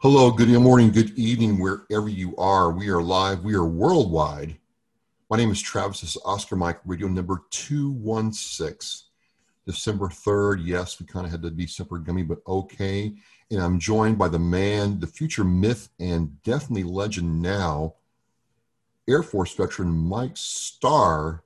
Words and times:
Hello, 0.00 0.30
good 0.30 0.48
morning, 0.50 0.92
good 0.92 1.10
evening, 1.18 1.58
wherever 1.58 2.08
you 2.08 2.36
are. 2.36 2.70
We 2.70 2.88
are 2.88 3.02
live, 3.02 3.42
we 3.42 3.56
are 3.56 3.64
worldwide. 3.64 4.56
My 5.28 5.36
name 5.36 5.50
is 5.50 5.60
Travis. 5.60 6.02
This 6.02 6.14
is 6.14 6.22
Oscar 6.24 6.54
Mike 6.54 6.78
Radio 6.86 7.08
number 7.08 7.42
216, 7.50 9.08
December 9.66 10.06
3rd. 10.06 10.60
Yes, 10.64 11.00
we 11.00 11.06
kind 11.06 11.26
of 11.26 11.32
had 11.32 11.42
to 11.42 11.50
be 11.50 11.66
super 11.66 11.98
gummy, 11.98 12.22
but 12.22 12.38
okay. 12.46 13.12
And 13.50 13.60
I'm 13.60 13.80
joined 13.80 14.18
by 14.18 14.28
the 14.28 14.38
man, 14.38 15.00
the 15.00 15.08
future 15.08 15.42
myth, 15.42 15.88
and 15.98 16.40
definitely 16.44 16.84
legend 16.84 17.42
now, 17.42 17.94
Air 19.08 19.24
Force 19.24 19.52
veteran 19.52 19.90
Mike 19.90 20.36
Starr 20.36 21.42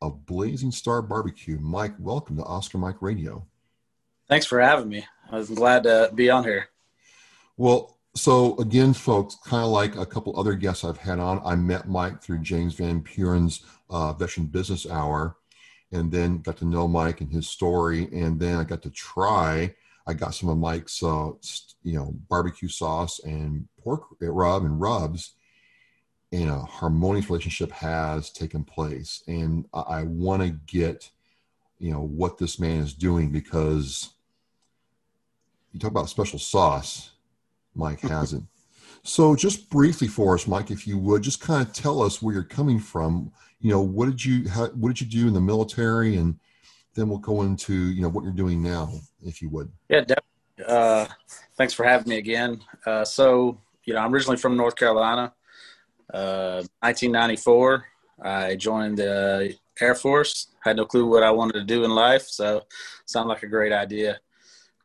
of 0.00 0.26
Blazing 0.26 0.72
Star 0.72 1.02
Barbecue. 1.02 1.60
Mike, 1.60 1.94
welcome 2.00 2.36
to 2.38 2.42
Oscar 2.42 2.78
Mike 2.78 3.00
Radio. 3.00 3.46
Thanks 4.28 4.46
for 4.46 4.60
having 4.60 4.88
me. 4.88 5.06
I 5.30 5.36
was 5.36 5.50
glad 5.50 5.84
to 5.84 6.10
be 6.12 6.30
on 6.30 6.42
here. 6.42 6.66
Well, 7.56 7.98
so 8.14 8.56
again, 8.58 8.92
folks, 8.92 9.36
kind 9.44 9.64
of 9.64 9.70
like 9.70 9.96
a 9.96 10.06
couple 10.06 10.38
other 10.38 10.54
guests 10.54 10.84
I've 10.84 10.98
had 10.98 11.18
on, 11.18 11.40
I 11.44 11.54
met 11.54 11.88
Mike 11.88 12.22
through 12.22 12.40
James 12.40 12.74
Van 12.74 13.00
Puren's 13.00 13.62
uh, 13.88 14.12
Veteran 14.12 14.46
Business 14.46 14.88
Hour, 14.88 15.36
and 15.92 16.10
then 16.10 16.38
got 16.38 16.56
to 16.58 16.64
know 16.64 16.88
Mike 16.88 17.20
and 17.20 17.32
his 17.32 17.48
story, 17.48 18.08
and 18.12 18.40
then 18.40 18.56
I 18.56 18.64
got 18.64 18.82
to 18.82 18.90
try. 18.90 19.74
I 20.06 20.14
got 20.14 20.34
some 20.34 20.48
of 20.48 20.58
Mike's, 20.58 21.02
uh, 21.02 21.30
you 21.82 21.94
know, 21.94 22.14
barbecue 22.28 22.68
sauce 22.68 23.20
and 23.20 23.68
pork 23.82 24.04
rub 24.20 24.64
and 24.64 24.80
rubs, 24.80 25.34
and 26.32 26.50
a 26.50 26.60
harmonious 26.60 27.28
relationship 27.28 27.70
has 27.72 28.30
taken 28.30 28.64
place. 28.64 29.22
And 29.26 29.66
I, 29.72 29.80
I 29.80 30.02
want 30.04 30.42
to 30.42 30.50
get, 30.50 31.10
you 31.78 31.92
know, 31.92 32.00
what 32.00 32.38
this 32.38 32.58
man 32.58 32.80
is 32.80 32.94
doing 32.94 33.30
because 33.30 34.10
you 35.72 35.80
talk 35.80 35.90
about 35.90 36.08
special 36.08 36.38
sauce 36.38 37.11
Mike 37.74 38.00
hasn't. 38.00 38.44
so 39.02 39.34
just 39.34 39.70
briefly 39.70 40.08
for 40.08 40.34
us, 40.34 40.46
Mike, 40.46 40.70
if 40.70 40.86
you 40.86 40.98
would, 40.98 41.22
just 41.22 41.40
kind 41.40 41.66
of 41.66 41.72
tell 41.72 42.02
us 42.02 42.20
where 42.20 42.34
you're 42.34 42.42
coming 42.42 42.78
from. 42.78 43.32
You 43.60 43.70
know, 43.70 43.80
what 43.80 44.06
did 44.06 44.24
you 44.24 44.48
how, 44.48 44.66
what 44.68 44.88
did 44.88 45.00
you 45.00 45.06
do 45.06 45.28
in 45.28 45.34
the 45.34 45.40
military, 45.40 46.16
and 46.16 46.38
then 46.94 47.08
we'll 47.08 47.18
go 47.18 47.42
into 47.42 47.74
you 47.74 48.02
know 48.02 48.08
what 48.08 48.24
you're 48.24 48.32
doing 48.32 48.62
now, 48.62 48.92
if 49.24 49.40
you 49.40 49.48
would. 49.50 49.70
Yeah, 49.88 50.00
definitely. 50.00 50.22
Uh, 50.66 51.06
thanks 51.56 51.72
for 51.72 51.84
having 51.84 52.08
me 52.08 52.18
again. 52.18 52.60
Uh, 52.86 53.04
so 53.04 53.58
you 53.84 53.94
know, 53.94 54.00
I'm 54.00 54.12
originally 54.12 54.36
from 54.36 54.56
North 54.56 54.76
Carolina. 54.76 55.32
Uh, 56.12 56.62
1994, 56.80 57.84
I 58.22 58.56
joined 58.56 58.98
the 58.98 59.56
Air 59.80 59.94
Force. 59.94 60.48
Had 60.62 60.76
no 60.76 60.84
clue 60.84 61.06
what 61.06 61.22
I 61.22 61.30
wanted 61.30 61.54
to 61.54 61.64
do 61.64 61.84
in 61.84 61.90
life, 61.90 62.26
so 62.28 62.62
sounded 63.06 63.28
like 63.28 63.42
a 63.42 63.48
great 63.48 63.72
idea 63.72 64.20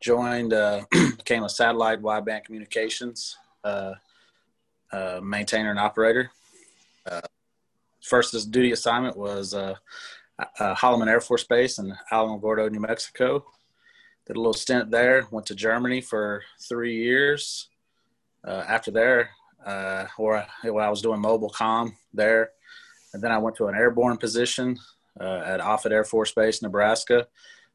joined, 0.00 0.52
uh, 0.52 0.84
became 0.90 1.44
a 1.44 1.48
satellite 1.48 2.02
wideband 2.02 2.44
communications 2.44 3.36
uh, 3.64 3.94
uh, 4.92 5.20
maintainer 5.22 5.70
and 5.70 5.78
operator. 5.78 6.30
Uh, 7.10 7.20
first 8.02 8.50
duty 8.50 8.72
assignment 8.72 9.16
was 9.16 9.54
uh, 9.54 9.74
uh, 10.38 10.74
Holloman 10.74 11.08
Air 11.08 11.20
Force 11.20 11.44
Base 11.44 11.78
in 11.78 11.94
Alamogordo, 12.12 12.70
New 12.70 12.80
Mexico. 12.80 13.44
Did 14.26 14.36
a 14.36 14.40
little 14.40 14.54
stint 14.54 14.90
there. 14.90 15.26
Went 15.30 15.46
to 15.46 15.54
Germany 15.54 16.00
for 16.00 16.42
three 16.60 16.96
years. 16.96 17.68
after 18.46 18.90
there, 18.90 19.30
or 20.18 20.46
well, 20.64 20.86
I 20.86 20.90
was 20.90 21.02
doing 21.02 21.20
mobile 21.20 21.50
com 21.50 21.96
there, 22.12 22.50
and 23.12 23.22
then 23.22 23.32
I 23.32 23.38
went 23.38 23.56
to 23.56 23.66
an 23.68 23.74
airborne 23.74 24.18
position 24.18 24.78
at 25.18 25.60
Offutt 25.60 25.92
Air 25.92 26.04
Force 26.04 26.32
Base, 26.32 26.62
Nebraska 26.62 27.26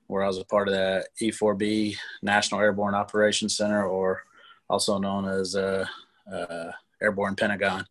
where 0.07 0.23
I 0.23 0.27
was 0.27 0.37
a 0.37 0.45
part 0.45 0.67
of 0.67 0.73
the 0.73 1.05
E4B 1.21 1.95
National 2.21 2.61
Airborne 2.61 2.95
Operations 2.95 3.55
Center, 3.55 3.85
or 3.85 4.23
also 4.69 4.97
known 4.97 5.25
as 5.25 5.55
uh, 5.55 5.85
uh, 6.31 6.71
Airborne 7.01 7.35
Pentagon. 7.35 7.85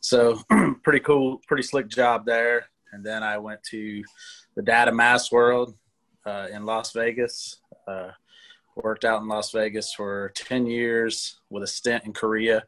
So 0.00 0.40
pretty 0.82 1.00
cool, 1.00 1.40
pretty 1.46 1.62
slick 1.62 1.88
job 1.88 2.24
there. 2.24 2.66
And 2.92 3.04
then 3.04 3.22
I 3.22 3.38
went 3.38 3.62
to 3.64 4.02
the 4.56 4.62
Data 4.62 4.92
Mass 4.92 5.30
World 5.30 5.74
uh, 6.26 6.48
in 6.52 6.64
Las 6.64 6.92
Vegas. 6.92 7.60
Uh, 7.86 8.10
worked 8.76 9.04
out 9.04 9.20
in 9.20 9.28
Las 9.28 9.50
Vegas 9.52 9.92
for 9.92 10.32
10 10.34 10.66
years 10.66 11.40
with 11.50 11.62
a 11.62 11.66
stint 11.66 12.04
in 12.04 12.12
Korea. 12.12 12.64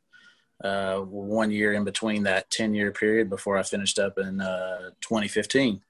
Uh, 0.63 0.99
one 0.99 1.51
year 1.51 1.73
in 1.73 1.83
between 1.83 2.23
that 2.23 2.49
10 2.51 2.73
year 2.73 2.93
period 2.93 3.29
before 3.29 3.57
I 3.57 3.65
finished 3.65 3.99
up 3.99 4.17
in 4.19 4.41
uh, 4.41 4.91
2015 5.01 5.81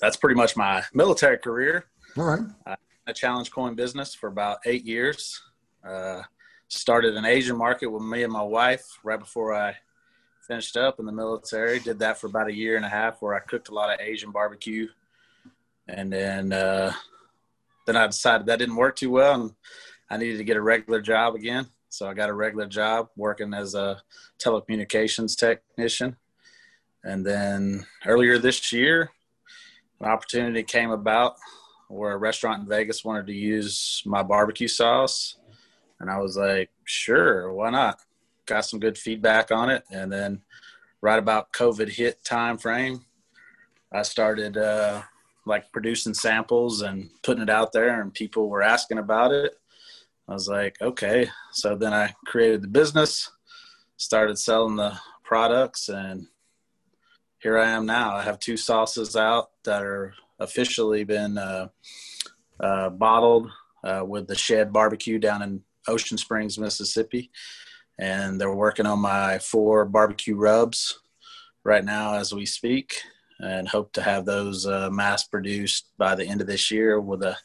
that's 0.00 0.16
pretty 0.16 0.36
much 0.36 0.56
my 0.56 0.82
military 0.94 1.38
career. 1.38 1.86
All 2.16 2.24
right. 2.24 2.76
I 3.06 3.12
challenge 3.12 3.50
coin 3.50 3.74
business 3.74 4.14
for 4.14 4.28
about 4.28 4.58
eight 4.66 4.84
years. 4.84 5.40
Uh, 5.86 6.22
started 6.68 7.16
an 7.16 7.24
Asian 7.24 7.56
market 7.56 7.88
with 7.88 8.02
me 8.02 8.22
and 8.22 8.32
my 8.32 8.42
wife 8.42 8.84
right 9.02 9.18
before 9.18 9.54
I 9.54 9.76
finished 10.46 10.76
up 10.76 11.00
in 11.00 11.06
the 11.06 11.12
military. 11.12 11.80
Did 11.80 11.98
that 12.00 12.18
for 12.18 12.28
about 12.28 12.48
a 12.48 12.54
year 12.54 12.76
and 12.76 12.84
a 12.84 12.88
half, 12.88 13.20
where 13.20 13.34
I 13.34 13.40
cooked 13.40 13.68
a 13.68 13.74
lot 13.74 13.92
of 13.92 14.00
Asian 14.00 14.30
barbecue, 14.30 14.88
and 15.88 16.12
then 16.12 16.52
uh, 16.52 16.92
then 17.86 17.96
I 17.96 18.06
decided 18.06 18.46
that 18.46 18.58
didn't 18.58 18.76
work 18.76 18.96
too 18.96 19.10
well, 19.10 19.34
and 19.34 19.52
I 20.10 20.16
needed 20.16 20.38
to 20.38 20.44
get 20.44 20.56
a 20.56 20.62
regular 20.62 21.00
job 21.00 21.34
again. 21.34 21.66
So 21.88 22.08
I 22.08 22.14
got 22.14 22.28
a 22.28 22.34
regular 22.34 22.66
job 22.66 23.08
working 23.16 23.52
as 23.52 23.74
a 23.74 24.00
telecommunications 24.38 25.36
technician. 25.36 26.16
And 27.02 27.26
then 27.26 27.86
earlier 28.06 28.38
this 28.38 28.72
year, 28.72 29.10
an 30.00 30.06
opportunity 30.06 30.62
came 30.62 30.90
about 30.90 31.36
where 31.88 32.12
a 32.12 32.18
restaurant 32.18 32.62
in 32.62 32.68
Vegas 32.68 33.04
wanted 33.04 33.26
to 33.26 33.34
use 33.34 34.02
my 34.06 34.22
barbecue 34.22 34.68
sauce. 34.68 35.36
And 35.98 36.08
I 36.10 36.18
was 36.18 36.36
like, 36.36 36.70
sure, 36.84 37.52
why 37.52 37.70
not? 37.70 37.98
Got 38.46 38.64
some 38.64 38.80
good 38.80 38.96
feedback 38.96 39.50
on 39.50 39.70
it. 39.70 39.84
And 39.90 40.10
then 40.10 40.40
right 41.02 41.18
about 41.18 41.52
COVID 41.52 41.88
hit 41.88 42.24
time 42.24 42.58
frame, 42.58 43.04
I 43.92 44.02
started 44.02 44.56
uh, 44.56 45.02
like 45.46 45.72
producing 45.72 46.14
samples 46.14 46.82
and 46.82 47.10
putting 47.22 47.42
it 47.42 47.50
out 47.50 47.72
there 47.72 48.00
and 48.00 48.14
people 48.14 48.48
were 48.48 48.62
asking 48.62 48.98
about 48.98 49.32
it. 49.32 49.54
I 50.28 50.32
was 50.32 50.48
like, 50.48 50.76
okay. 50.80 51.28
So 51.52 51.74
then 51.74 51.92
I 51.92 52.14
created 52.24 52.62
the 52.62 52.68
business, 52.68 53.28
started 53.96 54.38
selling 54.38 54.76
the 54.76 54.96
products 55.24 55.88
and 55.88 56.28
here 57.40 57.58
I 57.58 57.70
am 57.70 57.86
now. 57.86 58.14
I 58.16 58.22
have 58.22 58.38
two 58.38 58.56
sauces 58.56 59.16
out 59.16 59.50
that 59.64 59.82
are 59.82 60.14
officially 60.38 61.04
been 61.04 61.38
uh, 61.38 61.68
uh, 62.60 62.90
bottled 62.90 63.50
uh, 63.82 64.04
with 64.06 64.28
the 64.28 64.36
Shed 64.36 64.72
Barbecue 64.72 65.18
down 65.18 65.42
in 65.42 65.62
Ocean 65.88 66.18
Springs, 66.18 66.58
Mississippi, 66.58 67.30
and 67.98 68.40
they're 68.40 68.54
working 68.54 68.86
on 68.86 69.00
my 69.00 69.38
four 69.38 69.86
barbecue 69.86 70.36
rubs 70.36 71.00
right 71.64 71.84
now 71.84 72.14
as 72.14 72.34
we 72.34 72.44
speak, 72.44 73.00
and 73.38 73.68
hope 73.68 73.92
to 73.94 74.02
have 74.02 74.26
those 74.26 74.66
uh, 74.66 74.90
mass 74.90 75.24
produced 75.24 75.88
by 75.96 76.14
the 76.14 76.26
end 76.26 76.42
of 76.42 76.46
this 76.46 76.70
year 76.70 77.00
with 77.00 77.22
a 77.22 77.36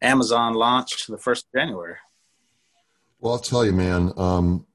Amazon 0.00 0.54
launch 0.54 1.06
the 1.06 1.18
first 1.18 1.46
of 1.46 1.60
January. 1.60 1.96
Well, 3.20 3.34
I'll 3.34 3.38
tell 3.38 3.64
you, 3.64 3.72
man. 3.72 4.12
Um, 4.16 4.66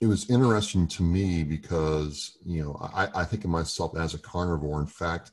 it 0.00 0.06
was 0.06 0.28
interesting 0.28 0.86
to 0.86 1.02
me 1.02 1.42
because 1.42 2.36
you 2.44 2.62
know 2.62 2.78
I, 2.94 3.08
I 3.14 3.24
think 3.24 3.44
of 3.44 3.50
myself 3.50 3.96
as 3.96 4.14
a 4.14 4.18
carnivore. 4.18 4.80
In 4.80 4.86
fact, 4.86 5.32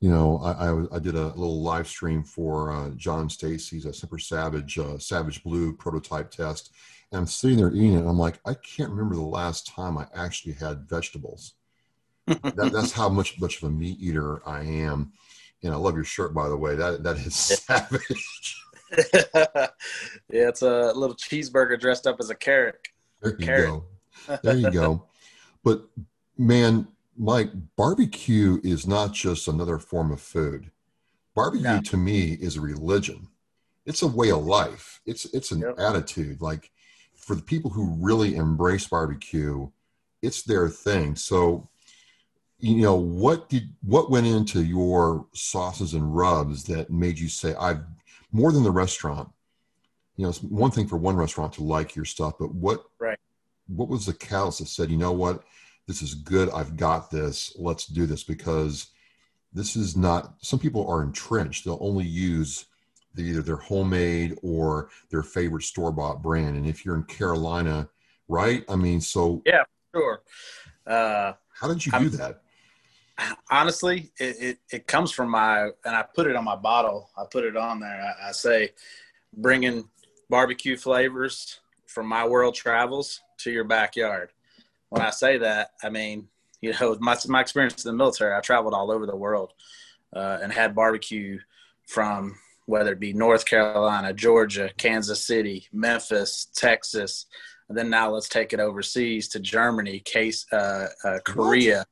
you 0.00 0.10
know 0.10 0.38
I, 0.38 0.70
I, 0.70 0.96
I 0.96 0.98
did 0.98 1.14
a 1.14 1.28
little 1.28 1.62
live 1.62 1.88
stream 1.88 2.22
for 2.22 2.72
uh, 2.72 2.90
John 2.90 3.28
Stacy's 3.28 3.86
a 3.86 3.92
Semper 3.92 4.18
Savage 4.18 4.78
uh, 4.78 4.98
Savage 4.98 5.42
Blue 5.42 5.72
prototype 5.72 6.30
test, 6.30 6.72
and 7.10 7.20
I'm 7.20 7.26
sitting 7.26 7.58
there 7.58 7.72
eating 7.72 7.94
it. 7.94 7.98
and 7.98 8.08
I'm 8.08 8.18
like, 8.18 8.38
I 8.46 8.54
can't 8.54 8.90
remember 8.90 9.16
the 9.16 9.22
last 9.22 9.66
time 9.66 9.98
I 9.98 10.06
actually 10.14 10.54
had 10.54 10.88
vegetables. 10.88 11.54
that, 12.26 12.70
that's 12.72 12.92
how 12.92 13.08
much 13.08 13.40
much 13.40 13.62
of 13.62 13.68
a 13.68 13.72
meat 13.72 13.98
eater 14.00 14.46
I 14.48 14.62
am. 14.62 15.12
And 15.64 15.72
I 15.72 15.76
love 15.76 15.96
your 15.96 16.04
shirt, 16.04 16.34
by 16.34 16.48
the 16.48 16.56
way. 16.56 16.76
That 16.76 17.02
that 17.02 17.16
is 17.16 17.34
savage. 17.34 18.62
yeah, 18.92 19.68
it's 20.48 20.62
a 20.62 20.92
little 20.94 21.16
cheeseburger 21.16 21.80
dressed 21.80 22.06
up 22.06 22.18
as 22.20 22.30
a 22.30 22.34
carrot. 22.36 22.76
There 23.20 23.32
you 23.38 23.46
Carrot. 23.46 23.68
go. 23.68 24.38
There 24.42 24.56
you 24.56 24.70
go. 24.70 25.04
But 25.64 25.82
man, 26.38 26.86
Mike, 27.16 27.50
barbecue 27.76 28.60
is 28.62 28.86
not 28.86 29.12
just 29.12 29.48
another 29.48 29.78
form 29.78 30.12
of 30.12 30.20
food. 30.20 30.70
Barbecue 31.34 31.64
no. 31.64 31.80
to 31.80 31.96
me 31.96 32.38
is 32.40 32.56
a 32.56 32.60
religion. 32.60 33.28
It's 33.84 34.02
a 34.02 34.06
way 34.06 34.30
of 34.30 34.46
life. 34.46 35.00
It's 35.04 35.26
it's 35.34 35.50
an 35.50 35.60
yep. 35.60 35.78
attitude. 35.78 36.40
Like 36.40 36.70
for 37.16 37.34
the 37.34 37.42
people 37.42 37.70
who 37.70 37.96
really 37.98 38.36
embrace 38.36 38.86
barbecue, 38.86 39.68
it's 40.22 40.42
their 40.42 40.68
thing. 40.68 41.16
So 41.16 41.68
you 42.58 42.76
know 42.76 42.96
what 42.96 43.48
did 43.48 43.68
what 43.82 44.10
went 44.10 44.26
into 44.26 44.62
your 44.62 45.26
sauces 45.32 45.94
and 45.94 46.16
rubs 46.16 46.64
that 46.64 46.90
made 46.90 47.18
you 47.18 47.28
say 47.28 47.54
i've 47.54 47.80
more 48.32 48.52
than 48.52 48.64
the 48.64 48.70
restaurant 48.70 49.28
you 50.18 50.24
know, 50.24 50.30
it's 50.30 50.42
one 50.42 50.72
thing 50.72 50.88
for 50.88 50.96
one 50.96 51.16
restaurant 51.16 51.52
to 51.54 51.62
like 51.62 51.94
your 51.94 52.04
stuff, 52.04 52.34
but 52.38 52.52
what 52.52 52.84
right. 52.98 53.18
what 53.68 53.88
was 53.88 54.04
the 54.04 54.12
catalyst 54.12 54.58
that 54.58 54.66
said, 54.66 54.90
you 54.90 54.96
know 54.96 55.12
what, 55.12 55.44
this 55.86 56.02
is 56.02 56.14
good, 56.14 56.50
I've 56.50 56.76
got 56.76 57.08
this, 57.10 57.54
let's 57.56 57.86
do 57.86 58.04
this 58.04 58.24
because 58.24 58.88
this 59.52 59.76
is 59.76 59.96
not 59.96 60.34
some 60.42 60.58
people 60.58 60.86
are 60.90 61.04
entrenched. 61.04 61.64
They'll 61.64 61.78
only 61.80 62.04
use 62.04 62.66
the, 63.14 63.22
either 63.22 63.42
their 63.42 63.56
homemade 63.56 64.36
or 64.42 64.90
their 65.10 65.22
favorite 65.22 65.62
store 65.62 65.92
bought 65.92 66.20
brand. 66.20 66.56
And 66.56 66.66
if 66.66 66.84
you're 66.84 66.96
in 66.96 67.04
Carolina, 67.04 67.88
right? 68.26 68.64
I 68.68 68.74
mean, 68.74 69.00
so 69.00 69.40
yeah, 69.46 69.62
sure. 69.94 70.22
Uh, 70.84 71.34
how 71.54 71.68
did 71.68 71.86
you 71.86 71.92
do 71.92 71.98
I'm, 71.98 72.10
that? 72.10 72.42
Honestly, 73.50 74.10
it, 74.18 74.36
it, 74.40 74.58
it, 74.70 74.86
comes 74.86 75.10
from 75.10 75.30
my, 75.30 75.70
and 75.84 75.94
I 75.94 76.02
put 76.02 76.26
it 76.26 76.36
on 76.36 76.44
my 76.44 76.54
bottle. 76.56 77.10
I 77.16 77.24
put 77.30 77.44
it 77.44 77.56
on 77.56 77.80
there. 77.80 78.14
I, 78.20 78.28
I 78.28 78.32
say, 78.32 78.70
bringing 79.36 79.88
barbecue 80.28 80.76
flavors 80.76 81.60
from 81.86 82.06
my 82.06 82.26
world 82.26 82.54
travels 82.54 83.20
to 83.38 83.50
your 83.50 83.64
backyard. 83.64 84.30
When 84.90 85.02
I 85.02 85.10
say 85.10 85.38
that, 85.38 85.72
I 85.82 85.90
mean, 85.90 86.28
you 86.60 86.72
know, 86.80 86.96
my, 87.00 87.16
my 87.28 87.40
experience 87.40 87.84
in 87.84 87.90
the 87.90 87.96
military, 87.96 88.34
I 88.34 88.40
traveled 88.40 88.74
all 88.74 88.90
over 88.90 89.06
the 89.06 89.16
world 89.16 89.52
uh, 90.14 90.38
and 90.42 90.52
had 90.52 90.74
barbecue 90.74 91.38
from 91.86 92.36
whether 92.66 92.92
it 92.92 93.00
be 93.00 93.12
North 93.12 93.46
Carolina, 93.46 94.12
Georgia, 94.12 94.70
Kansas 94.76 95.24
City, 95.24 95.66
Memphis, 95.72 96.48
Texas, 96.54 97.26
and 97.68 97.76
then 97.76 97.90
now 97.90 98.10
let's 98.10 98.28
take 98.28 98.52
it 98.52 98.60
overseas 98.60 99.28
to 99.28 99.40
Germany, 99.40 100.00
case 100.00 100.46
uh, 100.52 100.86
uh, 101.04 101.18
Korea? 101.24 101.86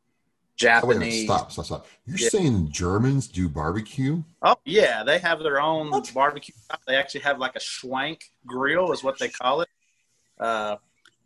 Japanese. 0.56 1.24
Stop, 1.24 1.52
stop, 1.52 1.64
stop. 1.64 1.86
You're 2.06 2.18
yeah. 2.18 2.28
saying 2.28 2.70
Germans 2.70 3.28
do 3.28 3.48
barbecue? 3.48 4.22
Oh 4.42 4.56
yeah, 4.64 5.02
they 5.04 5.18
have 5.18 5.40
their 5.40 5.60
own 5.60 5.90
what? 5.90 6.10
barbecue. 6.14 6.54
They 6.86 6.96
actually 6.96 7.20
have 7.20 7.38
like 7.38 7.56
a 7.56 7.60
schwenk 7.60 8.22
grill, 8.46 8.92
is 8.92 9.04
what 9.04 9.18
they 9.18 9.28
call 9.28 9.60
it. 9.62 9.68
Uh, 10.38 10.76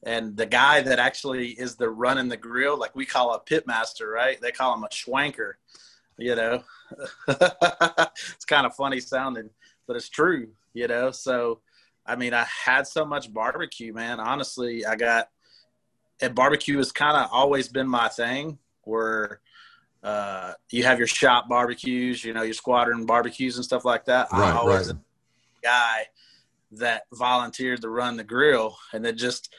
and 0.02 0.36
the 0.36 0.46
guy 0.46 0.80
that 0.80 0.98
actually 0.98 1.50
is 1.50 1.76
the 1.76 1.88
running 1.88 2.28
the 2.28 2.36
grill, 2.36 2.78
like 2.78 2.96
we 2.96 3.06
call 3.06 3.34
a 3.34 3.40
pitmaster, 3.40 4.12
right? 4.12 4.40
They 4.40 4.50
call 4.50 4.74
him 4.74 4.84
a 4.84 4.88
schwenker. 4.88 5.52
You 6.18 6.34
know, 6.34 6.64
it's 7.28 8.44
kind 8.46 8.66
of 8.66 8.74
funny 8.74 9.00
sounding, 9.00 9.50
but 9.86 9.96
it's 9.96 10.08
true. 10.08 10.48
You 10.74 10.88
know, 10.88 11.10
so 11.10 11.60
I 12.04 12.16
mean, 12.16 12.34
I 12.34 12.46
had 12.64 12.86
so 12.86 13.04
much 13.04 13.32
barbecue, 13.32 13.92
man. 13.92 14.20
Honestly, 14.20 14.84
I 14.84 14.96
got 14.96 15.28
and 16.20 16.34
barbecue 16.34 16.76
has 16.78 16.92
kind 16.92 17.16
of 17.16 17.30
always 17.32 17.68
been 17.68 17.88
my 17.88 18.08
thing. 18.08 18.58
Where 18.84 19.40
uh, 20.02 20.52
you 20.70 20.84
have 20.84 20.98
your 20.98 21.06
shop 21.06 21.48
barbecues, 21.48 22.24
you 22.24 22.32
know, 22.32 22.42
your 22.42 22.54
squadron 22.54 23.06
barbecues 23.06 23.56
and 23.56 23.64
stuff 23.64 23.84
like 23.84 24.04
that. 24.06 24.28
Right, 24.32 24.52
I 24.52 24.56
always 24.56 24.88
right. 24.88 24.96
guy 25.62 26.06
that 26.72 27.02
volunteered 27.12 27.82
to 27.82 27.88
run 27.88 28.16
the 28.16 28.24
grill, 28.24 28.76
and 28.92 29.04
then 29.04 29.16
just 29.16 29.52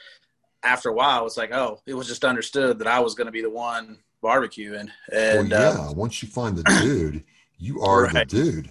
after 0.62 0.88
a 0.88 0.92
while, 0.92 1.26
it's 1.26 1.36
like, 1.36 1.52
oh, 1.52 1.80
it 1.86 1.94
was 1.94 2.06
just 2.06 2.24
understood 2.24 2.78
that 2.78 2.86
I 2.86 3.00
was 3.00 3.14
going 3.14 3.26
to 3.26 3.32
be 3.32 3.42
the 3.42 3.50
one 3.50 3.98
barbecuing. 4.22 4.88
And 5.12 5.50
well, 5.50 5.74
yeah, 5.74 5.88
um, 5.88 5.96
once 5.96 6.22
you 6.22 6.28
find 6.28 6.56
the 6.56 6.62
dude, 6.82 7.24
you 7.58 7.80
are 7.82 8.04
right. 8.04 8.14
the 8.14 8.24
dude. 8.24 8.70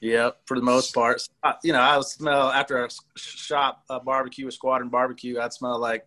Yeah, 0.00 0.30
for 0.46 0.56
the 0.56 0.62
most 0.62 0.94
part. 0.94 1.20
You 1.62 1.74
know, 1.74 1.80
I 1.80 1.96
would 1.98 2.06
smell 2.06 2.48
after 2.48 2.84
a 2.84 2.88
shop 3.16 3.84
a 3.90 4.00
barbecue, 4.00 4.48
a 4.48 4.52
squadron 4.52 4.88
barbecue. 4.88 5.38
I'd 5.38 5.52
smell 5.52 5.78
like, 5.78 6.06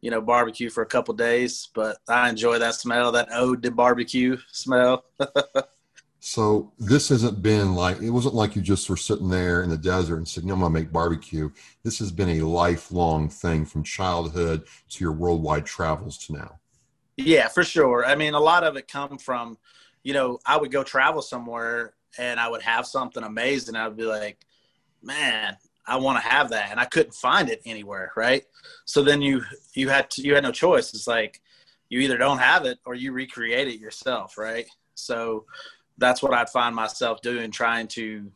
you 0.00 0.10
know, 0.10 0.20
barbecue 0.20 0.70
for 0.70 0.82
a 0.82 0.86
couple 0.86 1.14
days. 1.14 1.68
But 1.74 1.98
I 2.08 2.28
enjoy 2.28 2.58
that 2.58 2.74
smell, 2.74 3.12
that 3.12 3.28
ode 3.32 3.62
to 3.62 3.70
barbecue 3.70 4.38
smell. 4.50 5.04
so 6.20 6.72
this 6.78 7.08
hasn't 7.08 7.42
been 7.42 7.74
like 7.74 8.00
it 8.00 8.10
wasn't 8.10 8.34
like 8.34 8.56
you 8.56 8.62
just 8.62 8.88
were 8.88 8.96
sitting 8.96 9.28
there 9.28 9.62
in 9.62 9.70
the 9.70 9.78
desert 9.78 10.16
and 10.16 10.28
said, 10.28 10.44
"No, 10.44 10.54
I'm 10.54 10.60
gonna 10.60 10.74
make 10.74 10.92
barbecue." 10.92 11.50
This 11.82 11.98
has 11.98 12.12
been 12.12 12.40
a 12.40 12.46
lifelong 12.46 13.28
thing 13.28 13.64
from 13.64 13.82
childhood 13.82 14.64
to 14.90 15.04
your 15.04 15.12
worldwide 15.12 15.66
travels 15.66 16.18
to 16.26 16.34
now. 16.34 16.60
Yeah, 17.16 17.48
for 17.48 17.64
sure. 17.64 18.04
I 18.04 18.14
mean, 18.14 18.34
a 18.34 18.40
lot 18.40 18.64
of 18.64 18.76
it 18.76 18.88
come 18.88 19.18
from, 19.18 19.58
you 20.02 20.14
know, 20.14 20.38
I 20.46 20.56
would 20.56 20.70
go 20.70 20.82
travel 20.82 21.22
somewhere 21.22 21.94
and 22.18 22.40
I 22.40 22.48
would 22.48 22.62
have 22.62 22.86
something 22.86 23.22
amazing. 23.22 23.76
I'd 23.76 23.96
be 23.96 24.04
like, 24.04 24.38
man, 25.02 25.56
I 25.86 25.96
want 25.96 26.22
to 26.22 26.28
have 26.28 26.50
that, 26.50 26.70
and 26.70 26.78
I 26.78 26.84
couldn't 26.84 27.14
find 27.14 27.48
it 27.48 27.62
anywhere, 27.64 28.12
right? 28.16 28.44
So 28.84 29.02
then 29.02 29.22
you 29.22 29.42
you 29.74 29.88
had 29.88 30.10
to, 30.10 30.22
you 30.22 30.34
had 30.34 30.44
no 30.44 30.52
choice. 30.52 30.94
It's 30.94 31.06
like 31.06 31.40
you 31.88 32.00
either 32.00 32.18
don't 32.18 32.38
have 32.38 32.64
it 32.66 32.78
or 32.84 32.94
you 32.94 33.12
recreate 33.12 33.68
it 33.68 33.80
yourself, 33.80 34.38
right? 34.38 34.66
So 34.94 35.46
that's 35.98 36.22
what 36.22 36.34
I'd 36.34 36.50
find 36.50 36.74
myself 36.74 37.20
doing, 37.20 37.50
trying 37.50 37.88
to, 37.88 38.30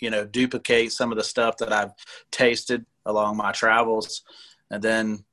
you 0.00 0.10
know, 0.10 0.24
duplicate 0.24 0.92
some 0.92 1.12
of 1.12 1.18
the 1.18 1.24
stuff 1.24 1.56
that 1.58 1.72
I've 1.72 1.92
tasted 2.30 2.86
along 3.04 3.36
my 3.36 3.52
travels, 3.52 4.22
and 4.70 4.82
then 4.82 5.24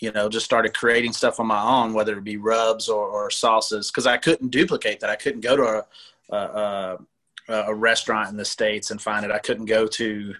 you 0.00 0.10
know 0.12 0.28
just 0.28 0.44
started 0.44 0.74
creating 0.74 1.12
stuff 1.12 1.38
on 1.38 1.46
my 1.46 1.62
own 1.62 1.94
whether 1.94 2.18
it 2.18 2.24
be 2.24 2.36
rubs 2.36 2.88
or, 2.88 3.06
or 3.06 3.30
sauces 3.30 3.92
because 3.92 4.08
i 4.08 4.16
couldn't 4.16 4.50
duplicate 4.50 4.98
that 4.98 5.08
i 5.08 5.14
couldn't 5.14 5.40
go 5.40 5.56
to 5.56 5.84
a, 6.30 6.36
a, 6.36 6.98
a 7.48 7.74
restaurant 7.74 8.30
in 8.30 8.36
the 8.36 8.44
states 8.44 8.90
and 8.90 9.00
find 9.00 9.24
it. 9.24 9.30
I 9.30 9.38
couldn't 9.38 9.66
go 9.66 9.86
to 9.86 10.34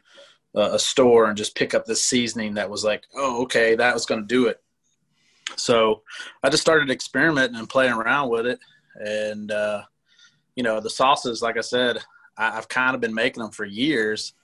a 0.55 0.79
store 0.79 1.27
and 1.27 1.37
just 1.37 1.57
pick 1.57 1.75
up 1.75 1.85
the 1.85 1.97
seasoning 1.97 2.55
that 2.55 2.71
was 2.71 2.85
like, 2.85 3.05
oh, 3.15 3.43
okay, 3.43 3.75
that 3.75 3.95
was 3.95 4.07
going 4.07 4.21
to 4.21 4.27
do 4.27 4.47
it. 4.47 4.61
So 5.57 6.03
I 6.43 6.49
just 6.49 6.63
started 6.63 6.91
experimenting 6.91 7.57
and 7.57 7.69
playing 7.69 7.93
around 7.93 8.31
with 8.31 8.47
it. 8.47 8.59
And, 8.95 9.51
uh, 9.51 9.83
you 10.55 10.63
know, 10.63 10.81
the 10.81 10.91
sauces, 10.91 11.43
like 11.43 11.57
I 11.57 11.63
said, 11.63 11.99
I, 12.37 12.53
have 12.53 12.69
kind 12.69 12.95
of 12.95 13.01
been 13.01 13.15
making 13.15 13.43
them 13.43 13.53
for 13.53 13.65
years 13.65 14.35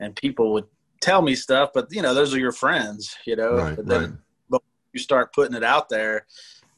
and 0.00 0.14
people 0.14 0.52
would 0.52 0.66
tell 1.00 1.22
me 1.22 1.34
stuff, 1.34 1.70
but 1.74 1.88
you 1.90 2.02
know, 2.02 2.14
those 2.14 2.34
are 2.34 2.38
your 2.38 2.52
friends, 2.52 3.16
you 3.26 3.36
know, 3.36 3.56
right, 3.56 3.76
but 3.76 3.86
then 3.86 4.02
right. 4.02 4.12
but 4.50 4.62
you 4.92 5.00
start 5.00 5.32
putting 5.32 5.56
it 5.56 5.64
out 5.64 5.88
there 5.88 6.26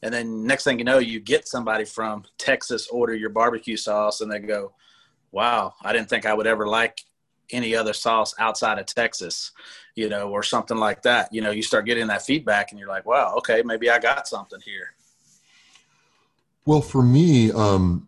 and 0.01 0.13
then 0.13 0.45
next 0.45 0.63
thing 0.63 0.79
you 0.79 0.85
know, 0.85 0.99
you 0.99 1.19
get 1.19 1.47
somebody 1.47 1.85
from 1.85 2.23
Texas 2.37 2.87
order 2.87 3.13
your 3.13 3.29
barbecue 3.29 3.77
sauce 3.77 4.21
and 4.21 4.31
they 4.31 4.39
go, 4.39 4.73
wow, 5.31 5.73
I 5.83 5.93
didn't 5.93 6.09
think 6.09 6.25
I 6.25 6.33
would 6.33 6.47
ever 6.47 6.67
like 6.67 7.01
any 7.51 7.75
other 7.75 7.93
sauce 7.93 8.33
outside 8.39 8.79
of 8.79 8.85
Texas, 8.85 9.51
you 9.95 10.09
know, 10.09 10.29
or 10.29 10.43
something 10.43 10.77
like 10.77 11.01
that. 11.03 11.33
You 11.33 11.41
know, 11.41 11.51
you 11.51 11.63
start 11.63 11.85
getting 11.85 12.07
that 12.07 12.21
feedback 12.21 12.71
and 12.71 12.79
you're 12.79 12.89
like, 12.89 13.05
wow, 13.05 13.35
okay, 13.37 13.61
maybe 13.63 13.89
I 13.89 13.99
got 13.99 14.27
something 14.27 14.59
here. 14.63 14.93
Well, 16.65 16.81
for 16.81 17.01
me, 17.01 17.51
um, 17.51 18.07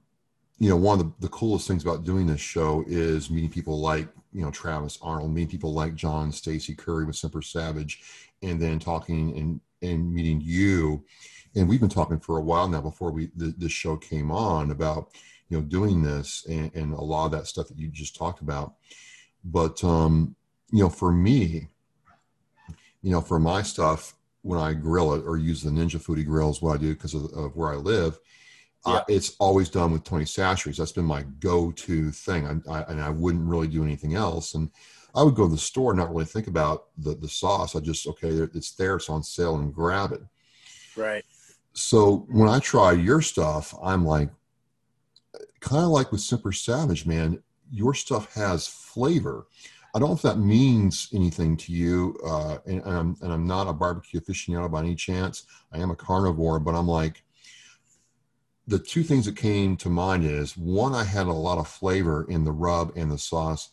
you 0.60 0.70
know, 0.70 0.78
one 0.78 1.00
of 1.00 1.06
the, 1.06 1.14
the 1.22 1.30
coolest 1.30 1.68
things 1.68 1.84
about 1.84 2.04
doing 2.04 2.28
this 2.28 2.42
show 2.42 2.84
is 2.88 3.30
meeting 3.30 3.50
people 3.50 3.80
like, 3.80 4.08
you 4.34 4.42
know, 4.42 4.52
Travis 4.52 5.00
Arnold, 5.02 5.34
meeting 5.34 5.50
people 5.50 5.74
like 5.74 5.96
John 5.96 6.32
Stacy 6.32 6.76
Curry 6.76 7.06
with 7.06 7.16
Semper 7.16 7.42
Savage, 7.42 8.02
and 8.44 8.62
then 8.62 8.80
talking 8.80 9.38
and, 9.38 9.62
and 9.82 10.14
meeting 10.14 10.40
you 10.42 11.04
and 11.56 11.68
we've 11.68 11.80
been 11.80 11.90
talking 11.90 12.20
for 12.20 12.38
a 12.38 12.42
while 12.42 12.68
now 12.68 12.82
before 12.82 13.12
we 13.12 13.30
the, 13.36 13.54
this 13.58 13.72
show 13.72 13.98
came 13.98 14.32
on 14.32 14.72
about 14.72 15.10
you 15.50 15.58
know 15.58 15.64
doing 15.64 16.02
this 16.02 16.46
and, 16.50 16.74
and, 16.76 16.94
a 16.94 17.02
lot 17.02 17.26
of 17.26 17.32
that 17.32 17.48
stuff 17.48 17.68
that 17.68 17.78
you 17.78 17.88
just 17.88 18.16
talked 18.16 18.42
about 18.42 18.76
but 19.44 19.84
um 19.84 20.36
you 20.72 20.80
know 20.80 20.90
for 20.90 21.12
me 21.12 21.68
you 23.02 23.12
know 23.12 23.22
for 23.22 23.40
my 23.40 23.62
stuff 23.62 24.16
when 24.44 24.60
i 24.60 24.74
grill 24.74 25.14
it 25.14 25.24
or 25.26 25.38
use 25.38 25.62
the 25.62 25.69
ninja 25.69 26.02
foodi 26.02 26.26
grills 26.26 26.62
what 26.62 26.76
i 26.76 26.78
do 26.78 26.94
because 26.94 27.14
of, 27.14 27.26
of, 27.33 27.56
where 27.56 27.71
i 27.71 27.76
live 27.76 28.19
yeah. 28.86 28.94
uh, 28.94 29.04
it's 29.07 29.36
always 29.40 29.69
done 29.69 29.92
with 29.92 30.04
tony 30.04 30.26
chachere's 30.26 30.78
that's 30.78 30.92
been 30.92 31.06
my 31.06 31.24
go-to 31.40 32.12
thing. 32.12 32.64
I, 32.68 32.71
I, 32.71 32.81
and 32.83 33.02
i 33.02 33.10
wouldn't 33.10 33.48
really 33.48 33.68
do 33.68 33.83
anything 33.83 34.16
else. 34.16 34.56
And 34.56 34.69
i 35.16 35.24
would 35.24 35.36
go 35.36 35.48
to 35.48 35.52
the 35.52 35.57
store 35.57 35.92
and 35.92 36.00
not 36.00 36.12
really 36.12 36.26
think 36.26 36.48
about 36.48 36.86
the, 36.98 37.16
the 37.16 37.28
sauce. 37.28 37.76
I 37.76 37.80
just 37.80 38.07
okay 38.07 38.30
it's 38.30 38.71
there 38.71 38.95
it's 38.95 39.10
on 39.10 39.24
sale 39.24 39.57
and 39.57 39.74
grab 39.74 40.12
it. 40.12 40.21
Right. 40.95 41.24
So 41.74 42.26
when 42.30 42.50
I 42.50 42.60
try 42.60 42.92
your 42.92 43.21
stuff, 43.21 43.74
I'm 43.81 44.06
like, 44.06 44.30
kind 45.62 45.83
of 45.83 45.92
like 45.92 46.12
with 46.12 46.21
Semper 46.21 46.52
Savage, 46.52 47.06
man, 47.06 47.42
your 47.71 47.94
stuff 47.94 48.33
has 48.33 48.68
flavor. 48.68 49.47
I 49.94 49.99
don't 49.99 50.09
know 50.09 50.16
if 50.16 50.21
that 50.21 50.37
means 50.37 51.09
anything 51.13 51.57
to 51.57 51.73
you, 51.73 52.18
uh, 52.25 52.57
and, 52.66 52.81
and, 52.83 52.97
I'm, 52.97 53.18
and 53.21 53.33
I'm 53.33 53.45
not 53.45 53.68
a 53.68 53.73
barbecue 53.73 54.21
aficionado 54.21 54.71
by 54.71 54.80
any 54.80 54.95
chance. 54.95 55.45
I 55.73 55.80
am 55.80 55.92
a 55.92 55.95
carnivore, 55.95 56.59
but 56.59 56.75
I'm 56.75 56.87
like, 56.87 57.23
the 58.68 58.80
two 58.80 59.04
things 59.04 59.25
that 59.25 59.35
came 59.35 59.75
to 59.78 59.90
mind 59.90 60.23
is 60.23 60.56
one, 60.56 60.94
I 60.94 61.04
had 61.04 61.28
a 61.28 61.33
lot 61.33 61.57
of 61.57 61.68
flavor 61.68 62.25
in 62.30 62.45
the 62.45 62.51
rub 62.51 62.94
and 62.95 63.11
the 63.11 63.18
sauce, 63.18 63.69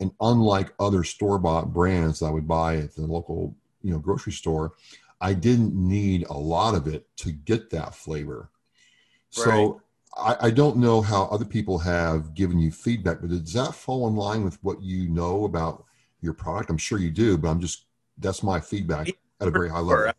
and 0.00 0.10
unlike 0.20 0.74
other 0.78 1.04
store 1.04 1.38
bought 1.38 1.72
brands 1.72 2.18
that 2.18 2.26
I 2.26 2.30
would 2.30 2.48
buy 2.48 2.76
at 2.76 2.94
the 2.94 3.06
local, 3.06 3.56
you 3.82 3.92
know, 3.92 3.98
grocery 3.98 4.32
store, 4.32 4.72
I 5.20 5.32
didn't 5.32 5.74
need 5.74 6.26
a 6.28 6.34
lot 6.34 6.74
of 6.74 6.86
it 6.86 7.06
to 7.18 7.32
get 7.32 7.70
that 7.70 7.94
flavor. 7.94 8.50
Right. 9.38 9.44
So 9.44 9.82
I, 10.16 10.36
I, 10.42 10.50
don't 10.50 10.76
know 10.76 11.00
how 11.00 11.24
other 11.24 11.44
people 11.44 11.78
have 11.78 12.34
given 12.34 12.58
you 12.58 12.70
feedback, 12.70 13.20
but 13.20 13.30
does 13.30 13.52
that 13.54 13.74
fall 13.74 14.06
in 14.08 14.14
line 14.14 14.44
with 14.44 14.62
what 14.62 14.80
you 14.82 15.08
know 15.08 15.44
about 15.44 15.84
your 16.20 16.34
product? 16.34 16.70
I'm 16.70 16.78
sure 16.78 16.98
you 16.98 17.10
do, 17.10 17.36
but 17.36 17.48
I'm 17.48 17.60
just 17.60 17.86
that's 18.18 18.42
my 18.42 18.60
feedback 18.60 19.08
at 19.40 19.48
a 19.48 19.50
very 19.50 19.68
high 19.68 19.80
level. 19.80 20.12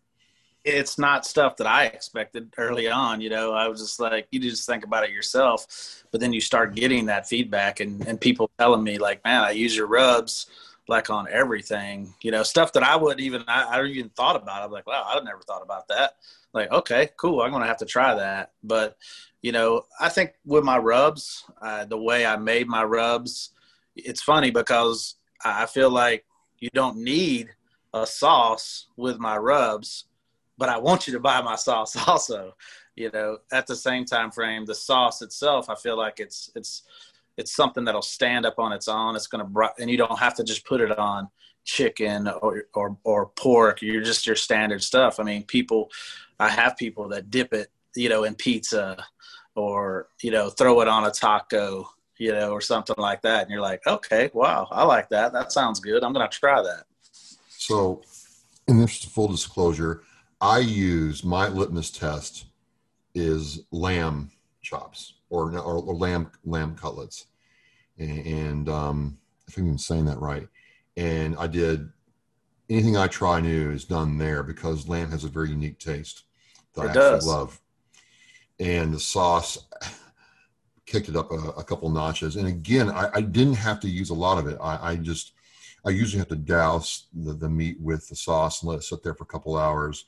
It's 0.64 0.98
not 0.98 1.26
stuff 1.26 1.58
that 1.58 1.68
I 1.68 1.86
expected 1.86 2.52
early 2.58 2.90
on. 2.90 3.22
You 3.22 3.30
know, 3.30 3.54
I 3.54 3.68
was 3.68 3.80
just 3.80 4.00
like, 4.00 4.28
you 4.32 4.40
just 4.40 4.66
think 4.66 4.84
about 4.84 5.04
it 5.04 5.12
yourself, 5.12 6.04
but 6.12 6.20
then 6.20 6.34
you 6.34 6.42
start 6.42 6.74
getting 6.74 7.06
that 7.06 7.28
feedback 7.28 7.80
and, 7.80 8.06
and 8.08 8.20
people 8.20 8.50
telling 8.58 8.84
me 8.84 8.98
like, 8.98 9.24
man, 9.24 9.44
I 9.44 9.52
use 9.52 9.76
your 9.76 9.86
rubs 9.86 10.48
like 10.88 11.10
on 11.10 11.28
everything, 11.32 12.14
you 12.22 12.32
know, 12.32 12.44
stuff 12.44 12.74
that 12.74 12.84
I 12.84 12.96
wouldn't 12.96 13.22
even, 13.22 13.44
I, 13.48 13.80
I 13.80 13.86
even 13.86 14.10
thought 14.10 14.36
about. 14.36 14.64
I'm 14.64 14.72
like, 14.72 14.88
wow, 14.88 15.06
I 15.08 15.20
never 15.22 15.42
thought 15.42 15.64
about 15.64 15.88
that. 15.88 16.16
Like, 16.54 16.72
okay, 16.72 17.10
cool. 17.18 17.42
I'm 17.42 17.52
going 17.52 17.64
to 17.64 17.68
have 17.68 17.78
to 17.78 17.86
try 17.86 18.14
that. 18.16 18.52
But, 18.64 18.98
you 19.42 19.52
know, 19.52 19.84
I 20.00 20.10
think 20.10 20.34
with 20.46 20.64
my 20.64 20.78
rubs, 20.78 21.44
uh, 21.62 21.86
the 21.86 21.98
way 21.98 22.26
I 22.26 22.38
made 22.38 22.68
my 22.68 22.84
rubs, 22.84 23.52
it's 23.96 24.22
funny 24.22 24.52
because 24.52 25.16
I 25.44 25.66
feel 25.66 25.90
like 25.90 26.26
you 26.60 26.70
don't 26.74 26.98
need 26.98 27.50
a 27.94 28.06
sauce 28.06 28.88
with 28.98 29.18
my 29.20 29.38
rubs, 29.38 30.06
but 30.58 30.70
I 30.70 30.78
want 30.78 31.08
you 31.08 31.14
to 31.14 31.20
buy 31.20 31.42
my 31.42 31.56
sauce 31.68 31.96
also. 32.08 32.54
You 32.96 33.12
know, 33.12 33.40
at 33.52 33.68
the 33.68 33.76
same 33.76 34.06
time 34.06 34.32
frame, 34.32 34.66
the 34.66 34.76
sauce 34.76 35.22
itself, 35.22 35.70
I 35.70 35.76
feel 35.76 35.98
like 35.98 36.20
it's 36.22 36.50
it's 36.56 36.84
it's 37.38 37.56
something 37.56 37.84
that'll 37.86 38.02
stand 38.02 38.46
up 38.46 38.60
on 38.60 38.72
its 38.72 38.88
own. 38.88 39.16
It's 39.16 39.28
gonna 39.28 39.48
and 39.80 39.90
you 39.90 39.98
don't 39.98 40.20
have 40.20 40.36
to 40.36 40.44
just 40.44 40.66
put 40.66 40.82
it 40.82 40.98
on 40.98 41.30
chicken 41.64 42.28
or 42.28 42.66
or 42.74 42.98
or 43.04 43.28
pork. 43.38 43.82
You're 43.82 44.04
just 44.04 44.26
your 44.26 44.36
standard 44.36 44.84
stuff. 44.84 45.20
I 45.20 45.24
mean, 45.24 45.44
people, 45.44 45.92
I 46.40 46.50
have 46.50 46.78
people 46.78 47.10
that 47.10 47.30
dip 47.30 47.54
it, 47.54 47.70
you 47.96 48.10
know, 48.10 48.24
in 48.24 48.36
pizza 48.36 49.04
or 49.56 50.08
you 50.22 50.32
know 50.32 50.50
throw 50.50 50.82
it 50.82 50.88
on 50.88 51.06
a 51.06 51.12
taco 51.12 51.88
you 52.18 52.32
know, 52.32 52.52
or 52.52 52.62
something 52.62 52.96
like 52.98 53.22
that. 53.24 53.44
And 53.44 53.52
you're 53.52 53.62
like, 53.62 53.86
okay, 53.86 54.30
wow, 54.34 54.68
I 54.72 54.84
like 54.84 55.10
that. 55.10 55.34
That 55.34 55.52
sounds 55.52 55.80
good. 55.80 56.04
I'm 56.04 56.14
going 56.14 56.28
to 56.28 56.38
try 56.38 56.62
that. 56.62 56.86
So, 57.50 58.02
in 58.68 58.80
this 58.80 59.04
full 59.04 59.28
disclosure, 59.28 60.04
I 60.42 60.60
use 60.60 61.24
my 61.24 61.48
litmus 61.48 61.92
test 61.92 62.46
is 63.14 63.62
lamb 63.72 64.32
chops 64.62 65.14
or, 65.36 65.58
or, 65.58 65.78
or 65.78 65.96
lamb 65.96 66.32
lamb 66.44 66.76
cutlets, 66.76 67.28
and, 67.98 68.26
and 68.26 68.70
um, 68.70 69.18
if 69.48 69.58
I'm 69.58 69.66
even 69.66 69.78
saying 69.78 70.06
that 70.06 70.20
right, 70.20 70.48
and 70.98 71.36
I 71.38 71.48
did 71.48 71.90
anything 72.70 72.98
I 72.98 73.08
try 73.08 73.40
new 73.40 73.72
is 73.72 73.86
done 73.86 74.18
there 74.18 74.44
because 74.44 74.88
lamb 74.88 75.12
has 75.12 75.24
a 75.24 75.30
very 75.30 75.50
unique 75.50 75.80
taste 75.80 76.24
that 76.74 76.86
it 76.86 76.90
I 76.90 76.94
does. 76.94 77.14
actually 77.14 77.32
love, 77.32 77.62
and 78.60 78.94
the 78.94 79.00
sauce 79.00 79.58
kicked 80.86 81.10
it 81.10 81.16
up 81.16 81.32
a, 81.32 81.36
a 81.58 81.64
couple 81.64 81.90
notches. 81.90 82.36
And 82.36 82.48
again, 82.48 82.90
I, 82.90 83.10
I, 83.16 83.22
didn't 83.22 83.56
have 83.56 83.80
to 83.80 83.90
use 83.90 84.12
a 84.12 84.14
lot 84.14 84.38
of 84.38 84.46
it. 84.46 84.58
I, 84.62 84.92
I 84.92 84.96
just, 84.98 85.34
I 85.84 85.90
usually 85.90 86.20
have 86.20 86.28
to 86.28 86.36
douse 86.36 87.08
the, 87.12 87.34
the, 87.34 87.50
meat 87.50 87.78
with 87.82 88.08
the 88.08 88.16
sauce 88.16 88.62
and 88.62 88.70
let 88.70 88.78
it 88.78 88.84
sit 88.84 89.02
there 89.02 89.16
for 89.16 89.24
a 89.24 89.28
couple 89.28 89.58
hours. 89.58 90.06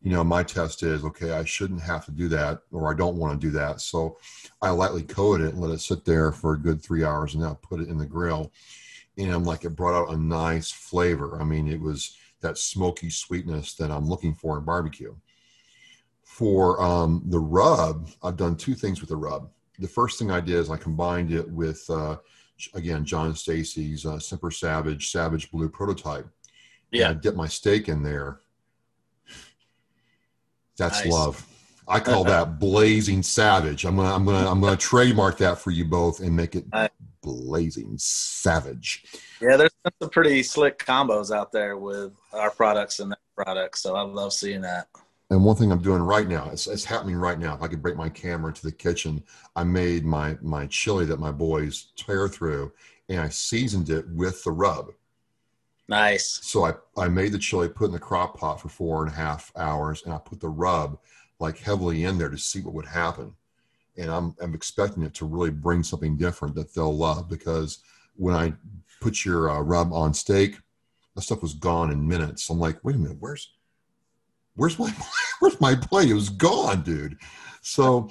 You 0.00 0.12
know, 0.12 0.22
my 0.22 0.42
test 0.42 0.82
is 0.82 1.04
okay, 1.04 1.32
I 1.32 1.44
shouldn't 1.44 1.82
have 1.82 2.04
to 2.04 2.12
do 2.12 2.28
that, 2.28 2.60
or 2.70 2.92
I 2.92 2.96
don't 2.96 3.16
want 3.16 3.40
to 3.40 3.46
do 3.46 3.50
that. 3.52 3.80
So 3.80 4.18
I 4.62 4.70
lightly 4.70 5.02
coat 5.02 5.40
it 5.40 5.54
and 5.54 5.60
let 5.60 5.72
it 5.72 5.80
sit 5.80 6.04
there 6.04 6.30
for 6.30 6.54
a 6.54 6.58
good 6.58 6.82
three 6.82 7.04
hours 7.04 7.34
and 7.34 7.42
now 7.42 7.58
put 7.62 7.80
it 7.80 7.88
in 7.88 7.98
the 7.98 8.06
grill. 8.06 8.52
And 9.16 9.32
I'm 9.32 9.44
like 9.44 9.64
it 9.64 9.70
brought 9.70 10.00
out 10.00 10.14
a 10.14 10.16
nice 10.16 10.70
flavor. 10.70 11.40
I 11.40 11.44
mean, 11.44 11.66
it 11.66 11.80
was 11.80 12.16
that 12.40 12.58
smoky 12.58 13.10
sweetness 13.10 13.74
that 13.74 13.90
I'm 13.90 14.08
looking 14.08 14.34
for 14.34 14.56
in 14.56 14.64
barbecue. 14.64 15.16
For 16.22 16.80
um, 16.80 17.24
the 17.26 17.40
rub, 17.40 18.10
I've 18.22 18.36
done 18.36 18.54
two 18.54 18.74
things 18.74 19.00
with 19.00 19.10
the 19.10 19.16
rub 19.16 19.50
the 19.78 19.88
first 19.88 20.18
thing 20.18 20.30
I 20.30 20.40
did 20.40 20.56
is 20.56 20.70
I 20.70 20.76
combined 20.76 21.32
it 21.32 21.48
with, 21.48 21.84
uh, 21.88 22.16
again, 22.74 23.04
John 23.04 23.34
Stacy's 23.34 24.04
uh, 24.04 24.18
Semper 24.18 24.50
Savage 24.50 25.10
Savage 25.10 25.50
Blue 25.50 25.68
prototype. 25.68 26.26
Yeah. 26.90 27.10
And 27.10 27.18
I 27.18 27.20
dipped 27.20 27.36
my 27.36 27.46
steak 27.46 27.88
in 27.88 28.02
there. 28.02 28.40
That's 30.78 31.04
nice. 31.04 31.12
love. 31.12 31.46
I 31.86 32.00
call 32.00 32.24
that 32.24 32.58
blazing 32.60 33.22
savage. 33.22 33.84
I'm 33.84 33.96
gonna 33.96 34.14
I'm 34.14 34.24
gonna 34.24 34.50
I'm 34.50 34.60
gonna 34.60 34.76
trademark 34.76 35.38
that 35.38 35.58
for 35.58 35.70
you 35.70 35.84
both 35.84 36.20
and 36.20 36.34
make 36.34 36.54
it 36.54 36.66
blazing 37.22 37.94
savage. 37.98 39.04
Yeah, 39.40 39.56
there's 39.56 39.70
some 40.00 40.10
pretty 40.10 40.42
slick 40.42 40.78
combos 40.78 41.34
out 41.34 41.52
there 41.52 41.76
with 41.76 42.12
our 42.32 42.50
products 42.50 43.00
and 43.00 43.10
that 43.12 43.18
product, 43.36 43.78
so 43.78 43.96
I 43.96 44.02
love 44.02 44.32
seeing 44.32 44.62
that. 44.62 44.88
And 45.30 45.44
one 45.44 45.56
thing 45.56 45.70
I'm 45.70 45.82
doing 45.82 46.00
right 46.00 46.26
now, 46.26 46.48
it's, 46.50 46.66
it's 46.66 46.84
happening 46.84 47.16
right 47.16 47.38
now. 47.38 47.54
If 47.54 47.60
I 47.60 47.68
could 47.68 47.82
break 47.82 47.96
my 47.96 48.08
camera 48.08 48.48
into 48.48 48.62
the 48.62 48.72
kitchen, 48.72 49.22
I 49.56 49.64
made 49.64 50.04
my 50.04 50.38
my 50.40 50.66
chili 50.66 51.04
that 51.06 51.20
my 51.20 51.32
boys 51.32 51.92
tear 51.96 52.28
through, 52.28 52.72
and 53.08 53.20
I 53.20 53.28
seasoned 53.28 53.90
it 53.90 54.08
with 54.08 54.42
the 54.44 54.52
rub. 54.52 54.92
Nice. 55.88 56.40
So 56.42 56.66
I, 56.66 56.74
I 56.98 57.08
made 57.08 57.32
the 57.32 57.38
chili, 57.38 57.68
put 57.68 57.86
in 57.86 57.92
the 57.92 57.98
crock 57.98 58.36
pot 58.36 58.60
for 58.60 58.68
four 58.68 59.02
and 59.02 59.12
a 59.12 59.16
half 59.16 59.50
hours, 59.56 60.02
and 60.04 60.12
I 60.12 60.18
put 60.18 60.40
the 60.40 60.48
rub 60.48 60.98
like 61.40 61.58
heavily 61.58 62.04
in 62.04 62.18
there 62.18 62.28
to 62.28 62.36
see 62.36 62.60
what 62.60 62.74
would 62.74 62.86
happen. 62.86 63.32
And 63.96 64.10
I'm 64.10 64.36
I'm 64.40 64.54
expecting 64.54 65.02
it 65.02 65.14
to 65.14 65.26
really 65.26 65.50
bring 65.50 65.82
something 65.82 66.16
different 66.16 66.54
that 66.56 66.74
they'll 66.74 66.96
love 66.96 67.28
because 67.28 67.78
when 68.16 68.34
I 68.34 68.52
put 69.00 69.24
your 69.24 69.50
uh, 69.50 69.60
rub 69.60 69.92
on 69.92 70.12
steak, 70.12 70.58
that 71.14 71.22
stuff 71.22 71.42
was 71.42 71.54
gone 71.54 71.90
in 71.90 72.06
minutes. 72.06 72.50
I'm 72.50 72.60
like, 72.60 72.84
wait 72.84 72.96
a 72.96 72.98
minute, 72.98 73.16
where's 73.18 73.50
where's 74.56 74.78
my 74.78 74.92
where's 75.40 75.60
my 75.60 75.74
play? 75.74 76.10
It 76.10 76.14
was 76.14 76.28
gone, 76.28 76.82
dude. 76.82 77.16
So 77.68 78.08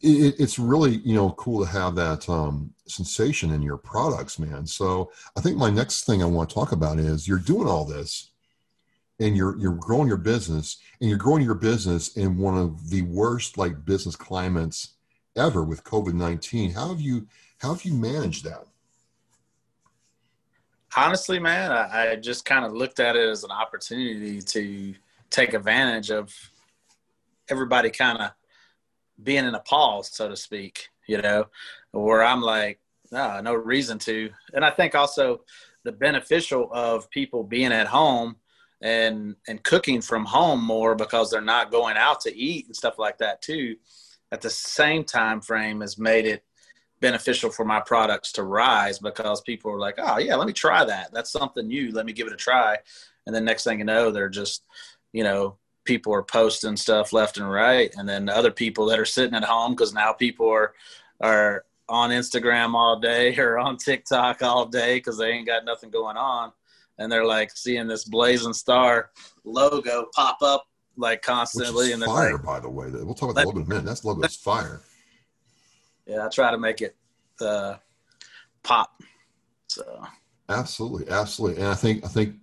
it, 0.00 0.36
it's 0.38 0.58
really 0.58 0.98
you 0.98 1.14
know 1.14 1.30
cool 1.32 1.64
to 1.64 1.70
have 1.70 1.96
that 1.96 2.28
um, 2.28 2.72
sensation 2.86 3.50
in 3.50 3.60
your 3.60 3.76
products, 3.76 4.38
man. 4.38 4.66
So 4.66 5.10
I 5.36 5.40
think 5.40 5.56
my 5.56 5.68
next 5.68 6.04
thing 6.04 6.22
I 6.22 6.26
want 6.26 6.48
to 6.48 6.54
talk 6.54 6.70
about 6.70 7.00
is 7.00 7.26
you're 7.26 7.38
doing 7.38 7.66
all 7.66 7.84
this, 7.84 8.30
and 9.18 9.36
you're 9.36 9.58
you're 9.58 9.74
growing 9.74 10.06
your 10.06 10.16
business, 10.16 10.78
and 11.00 11.08
you're 11.08 11.18
growing 11.18 11.42
your 11.42 11.56
business 11.56 12.16
in 12.16 12.38
one 12.38 12.56
of 12.56 12.88
the 12.90 13.02
worst 13.02 13.58
like 13.58 13.84
business 13.84 14.14
climates 14.14 14.94
ever 15.36 15.64
with 15.64 15.82
COVID 15.82 16.14
nineteen. 16.14 16.70
How 16.70 16.88
have 16.88 17.00
you 17.00 17.26
how 17.58 17.74
have 17.74 17.84
you 17.84 17.94
managed 17.94 18.44
that? 18.44 18.64
Honestly, 20.96 21.40
man, 21.40 21.72
I, 21.72 22.12
I 22.12 22.16
just 22.16 22.44
kind 22.44 22.64
of 22.64 22.72
looked 22.72 23.00
at 23.00 23.16
it 23.16 23.28
as 23.28 23.42
an 23.42 23.50
opportunity 23.50 24.40
to 24.40 24.94
take 25.30 25.54
advantage 25.54 26.10
of 26.10 26.32
everybody 27.48 27.90
kind 27.90 28.18
of 28.18 28.30
being 29.22 29.44
in 29.44 29.54
a 29.54 29.60
pause, 29.60 30.10
so 30.12 30.28
to 30.28 30.36
speak, 30.36 30.88
you 31.06 31.20
know, 31.20 31.46
where 31.92 32.22
I'm 32.22 32.40
like, 32.40 32.80
no, 33.12 33.40
no 33.40 33.54
reason 33.54 33.98
to. 34.00 34.30
And 34.54 34.64
I 34.64 34.70
think 34.70 34.94
also 34.94 35.42
the 35.84 35.92
beneficial 35.92 36.68
of 36.72 37.10
people 37.10 37.42
being 37.42 37.72
at 37.72 37.86
home 37.86 38.36
and 38.82 39.36
and 39.46 39.62
cooking 39.62 40.00
from 40.00 40.24
home 40.24 40.64
more 40.64 40.94
because 40.94 41.30
they're 41.30 41.42
not 41.42 41.70
going 41.70 41.98
out 41.98 42.20
to 42.22 42.34
eat 42.34 42.64
and 42.66 42.74
stuff 42.74 42.98
like 42.98 43.18
that 43.18 43.42
too 43.42 43.76
at 44.32 44.40
the 44.40 44.48
same 44.48 45.04
time 45.04 45.38
frame 45.42 45.82
has 45.82 45.98
made 45.98 46.24
it 46.24 46.44
beneficial 46.98 47.50
for 47.50 47.66
my 47.66 47.78
products 47.78 48.32
to 48.32 48.42
rise 48.42 48.98
because 48.98 49.42
people 49.42 49.70
are 49.70 49.78
like 49.78 49.96
oh 49.98 50.18
yeah 50.18 50.34
let 50.34 50.46
me 50.46 50.52
try 50.54 50.82
that. 50.82 51.12
That's 51.12 51.30
something 51.30 51.66
new. 51.66 51.92
Let 51.92 52.06
me 52.06 52.14
give 52.14 52.26
it 52.26 52.32
a 52.32 52.36
try. 52.36 52.78
And 53.26 53.34
then 53.34 53.44
next 53.44 53.64
thing 53.64 53.80
you 53.80 53.84
know 53.84 54.10
they're 54.10 54.30
just 54.30 54.62
you 55.12 55.24
know, 55.24 55.56
people 55.90 56.14
are 56.14 56.22
posting 56.22 56.76
stuff 56.76 57.12
left 57.12 57.36
and 57.36 57.50
right, 57.50 57.92
and 57.98 58.08
then 58.08 58.28
other 58.28 58.52
people 58.52 58.86
that 58.86 59.00
are 59.00 59.04
sitting 59.04 59.34
at 59.34 59.42
home 59.42 59.72
because 59.72 59.92
now 59.92 60.12
people 60.12 60.48
are 60.48 60.72
are 61.20 61.64
on 61.88 62.10
Instagram 62.10 62.74
all 62.74 63.00
day 63.00 63.36
or 63.38 63.58
on 63.58 63.76
TikTok 63.76 64.40
all 64.40 64.66
day 64.66 64.98
because 64.98 65.18
they 65.18 65.32
ain't 65.32 65.48
got 65.48 65.64
nothing 65.64 65.90
going 65.90 66.16
on, 66.16 66.52
and 66.98 67.10
they're 67.10 67.26
like 67.26 67.50
seeing 67.56 67.88
this 67.88 68.04
blazing 68.04 68.52
star 68.52 69.10
logo 69.42 70.06
pop 70.14 70.38
up 70.42 70.68
like 70.96 71.22
constantly. 71.22 71.90
and 71.90 72.04
fire, 72.04 72.34
like, 72.34 72.44
by 72.44 72.60
the 72.60 72.70
way. 72.70 72.86
We'll 72.88 73.14
talk 73.14 73.30
about 73.30 73.40
that 73.40 73.46
logo 73.46 73.58
in 73.58 73.66
a 73.66 73.68
minute. 73.68 73.84
That's 73.84 74.04
logo 74.04 74.22
is 74.22 74.36
fire. 74.36 74.82
Yeah, 76.06 76.24
I 76.24 76.28
try 76.28 76.52
to 76.52 76.58
make 76.58 76.82
it 76.82 76.94
uh, 77.40 77.74
pop. 78.62 79.02
So 79.66 80.06
absolutely, 80.48 81.08
absolutely, 81.12 81.60
and 81.60 81.72
I 81.72 81.74
think 81.74 82.04
I 82.04 82.08
think 82.08 82.36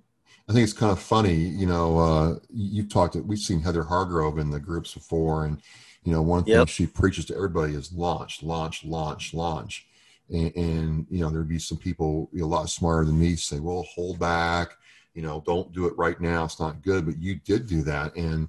I 0.49 0.53
think 0.53 0.63
it's 0.63 0.73
kind 0.73 0.91
of 0.91 0.99
funny, 0.99 1.35
you 1.35 1.65
know, 1.65 1.99
uh, 1.99 2.35
you've 2.49 2.89
talked, 2.89 3.15
we've 3.17 3.37
seen 3.37 3.59
Heather 3.59 3.83
Hargrove 3.83 4.37
in 4.37 4.49
the 4.49 4.59
groups 4.59 4.93
before, 4.93 5.45
and, 5.45 5.61
you 6.03 6.13
know, 6.13 6.21
one 6.21 6.45
yep. 6.45 6.59
thing 6.59 6.65
she 6.67 6.87
preaches 6.87 7.25
to 7.25 7.35
everybody 7.35 7.73
is 7.73 7.91
launch, 7.91 8.41
launch, 8.41 8.85
launch, 8.85 9.33
launch. 9.33 9.87
And, 10.29 10.55
and 10.55 11.07
you 11.09 11.19
know, 11.19 11.29
there'd 11.29 11.49
be 11.49 11.59
some 11.59 11.77
people 11.77 12.29
a 12.39 12.45
lot 12.45 12.69
smarter 12.69 13.03
than 13.03 13.19
me 13.19 13.35
say, 13.35 13.59
well, 13.59 13.85
hold 13.93 14.19
back, 14.19 14.69
you 15.13 15.21
know, 15.21 15.43
don't 15.45 15.73
do 15.73 15.85
it 15.85 15.97
right 15.97 16.19
now. 16.21 16.45
It's 16.45 16.59
not 16.59 16.81
good. 16.81 17.05
But 17.05 17.17
you 17.17 17.35
did 17.35 17.67
do 17.67 17.81
that. 17.83 18.15
And, 18.15 18.47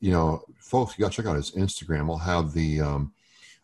you 0.00 0.12
know, 0.12 0.44
folks, 0.58 0.96
you 0.96 1.02
got 1.02 1.12
to 1.12 1.16
check 1.16 1.26
out 1.26 1.36
his 1.36 1.50
Instagram. 1.52 2.08
I'll 2.08 2.16
have 2.16 2.52
the, 2.52 2.80
um, 2.80 3.12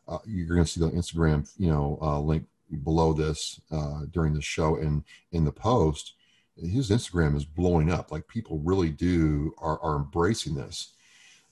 uh, 0.07 0.19
you're 0.27 0.47
going 0.47 0.65
to 0.65 0.71
see 0.71 0.81
the 0.81 0.91
Instagram, 0.91 1.51
you 1.59 1.71
know, 1.71 1.99
uh, 2.03 2.21
link 2.21 2.45
below 2.85 3.13
this 3.13 3.61
uh, 3.71 4.03
during 4.11 4.35
the 4.35 4.43
show 4.43 4.77
and 4.77 5.03
in 5.33 5.45
the 5.45 5.53
post 5.53 6.15
his 6.61 6.91
Instagram 6.91 7.37
is 7.37 7.45
blowing 7.45 7.91
up. 7.91 8.13
Like 8.13 8.29
people 8.29 8.59
really 8.59 8.91
do 8.91 9.55
are, 9.59 9.79
are 9.81 9.97
embracing 9.97 10.55
this. 10.55 10.95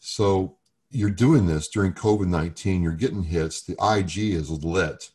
So 0.01 0.57
you're 0.91 1.11
doing 1.11 1.47
this 1.47 1.69
during 1.69 1.93
COVID 1.93 2.29
19, 2.29 2.83
you're 2.83 2.93
getting 2.93 3.23
hits. 3.23 3.63
The 3.63 3.77
IG 3.81 4.35
is 4.35 4.51
lit. 4.51 5.11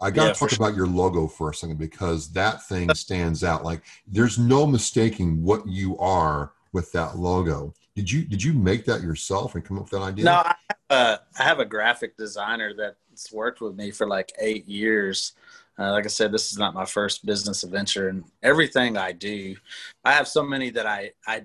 I 0.00 0.10
got 0.10 0.22
to 0.22 0.28
yeah, 0.28 0.34
talk 0.34 0.50
sure. 0.50 0.64
about 0.64 0.76
your 0.76 0.86
logo 0.86 1.26
for 1.26 1.50
a 1.50 1.54
second 1.54 1.78
because 1.78 2.30
that 2.32 2.66
thing 2.68 2.88
stands 2.94 3.42
out. 3.42 3.64
Like 3.64 3.82
there's 4.06 4.38
no 4.38 4.66
mistaking 4.66 5.42
what 5.42 5.66
you 5.66 5.98
are 5.98 6.52
with 6.72 6.92
that 6.92 7.16
logo. 7.16 7.74
Did 7.96 8.10
you 8.10 8.24
did 8.24 8.42
you 8.42 8.52
make 8.52 8.84
that 8.84 9.02
yourself 9.02 9.54
and 9.54 9.64
come 9.64 9.78
up 9.78 9.84
with 9.84 9.92
that 9.92 10.02
idea? 10.02 10.24
No, 10.26 10.32
I 10.32 10.54
have 10.68 10.78
a, 10.90 11.20
I 11.38 11.42
have 11.42 11.58
a 11.58 11.64
graphic 11.64 12.16
designer 12.16 12.72
that's 12.72 13.32
worked 13.32 13.60
with 13.60 13.74
me 13.74 13.90
for 13.90 14.06
like 14.06 14.32
eight 14.38 14.68
years. 14.68 15.32
Uh, 15.78 15.92
like 15.92 16.04
I 16.04 16.08
said, 16.08 16.32
this 16.32 16.50
is 16.50 16.58
not 16.58 16.74
my 16.74 16.84
first 16.84 17.24
business 17.24 17.62
adventure, 17.62 18.08
and 18.08 18.24
everything 18.42 18.96
I 18.96 19.12
do, 19.12 19.56
I 20.04 20.12
have 20.12 20.26
so 20.26 20.42
many 20.42 20.70
that 20.70 20.86
I 20.86 21.12
I 21.26 21.44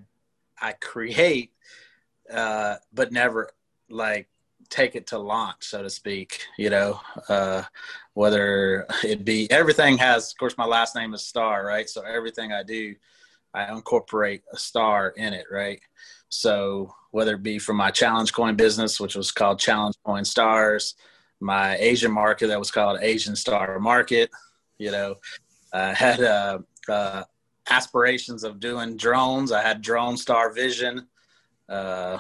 I 0.60 0.74
create, 0.74 1.52
uh, 2.32 2.76
but 2.94 3.12
never 3.12 3.52
like 3.90 4.28
take 4.70 4.96
it 4.96 5.08
to 5.08 5.20
launch, 5.20 5.66
so 5.66 5.84
to 5.84 5.90
speak. 5.90 6.42
You 6.58 6.72
know, 6.72 7.00
uh, 7.30 7.64
whether 8.14 8.88
it 9.04 9.24
be 9.24 9.50
everything 9.52 9.98
has, 9.98 10.32
of 10.32 10.38
course, 10.38 10.58
my 10.58 10.66
last 10.66 10.96
name 10.96 11.14
is 11.14 11.22
Star, 11.22 11.66
right? 11.66 11.88
So 11.88 12.02
everything 12.02 12.52
I 12.52 12.64
do, 12.64 12.96
I 13.54 13.72
incorporate 13.72 14.42
a 14.52 14.58
star 14.58 15.10
in 15.10 15.34
it, 15.34 15.46
right? 15.52 15.80
So 16.30 16.96
whether 17.12 17.36
it 17.36 17.44
be 17.44 17.60
from 17.60 17.76
my 17.78 17.92
challenge 17.92 18.34
coin 18.34 18.56
business, 18.56 19.00
which 19.00 19.16
was 19.16 19.32
called 19.32 19.60
Challenge 19.60 19.96
Coin 20.04 20.26
Stars, 20.26 20.96
my 21.44 21.78
Asian 21.78 22.12
market 22.12 22.48
that 22.48 22.60
was 22.60 22.72
called 22.72 23.00
Asian 23.02 23.36
Star 23.36 23.80
Market, 23.80 24.32
you 24.78 24.92
know, 24.92 25.16
I 25.74 25.94
had 25.94 26.22
uh, 26.22 26.60
uh, 26.88 27.24
aspirations 27.70 28.44
of 28.44 28.60
doing 28.60 28.98
drones. 28.98 29.52
I 29.52 29.62
had 29.62 29.82
Drone 29.82 30.18
Star 30.18 30.54
Vision. 30.54 31.08
Uh, 31.68 32.18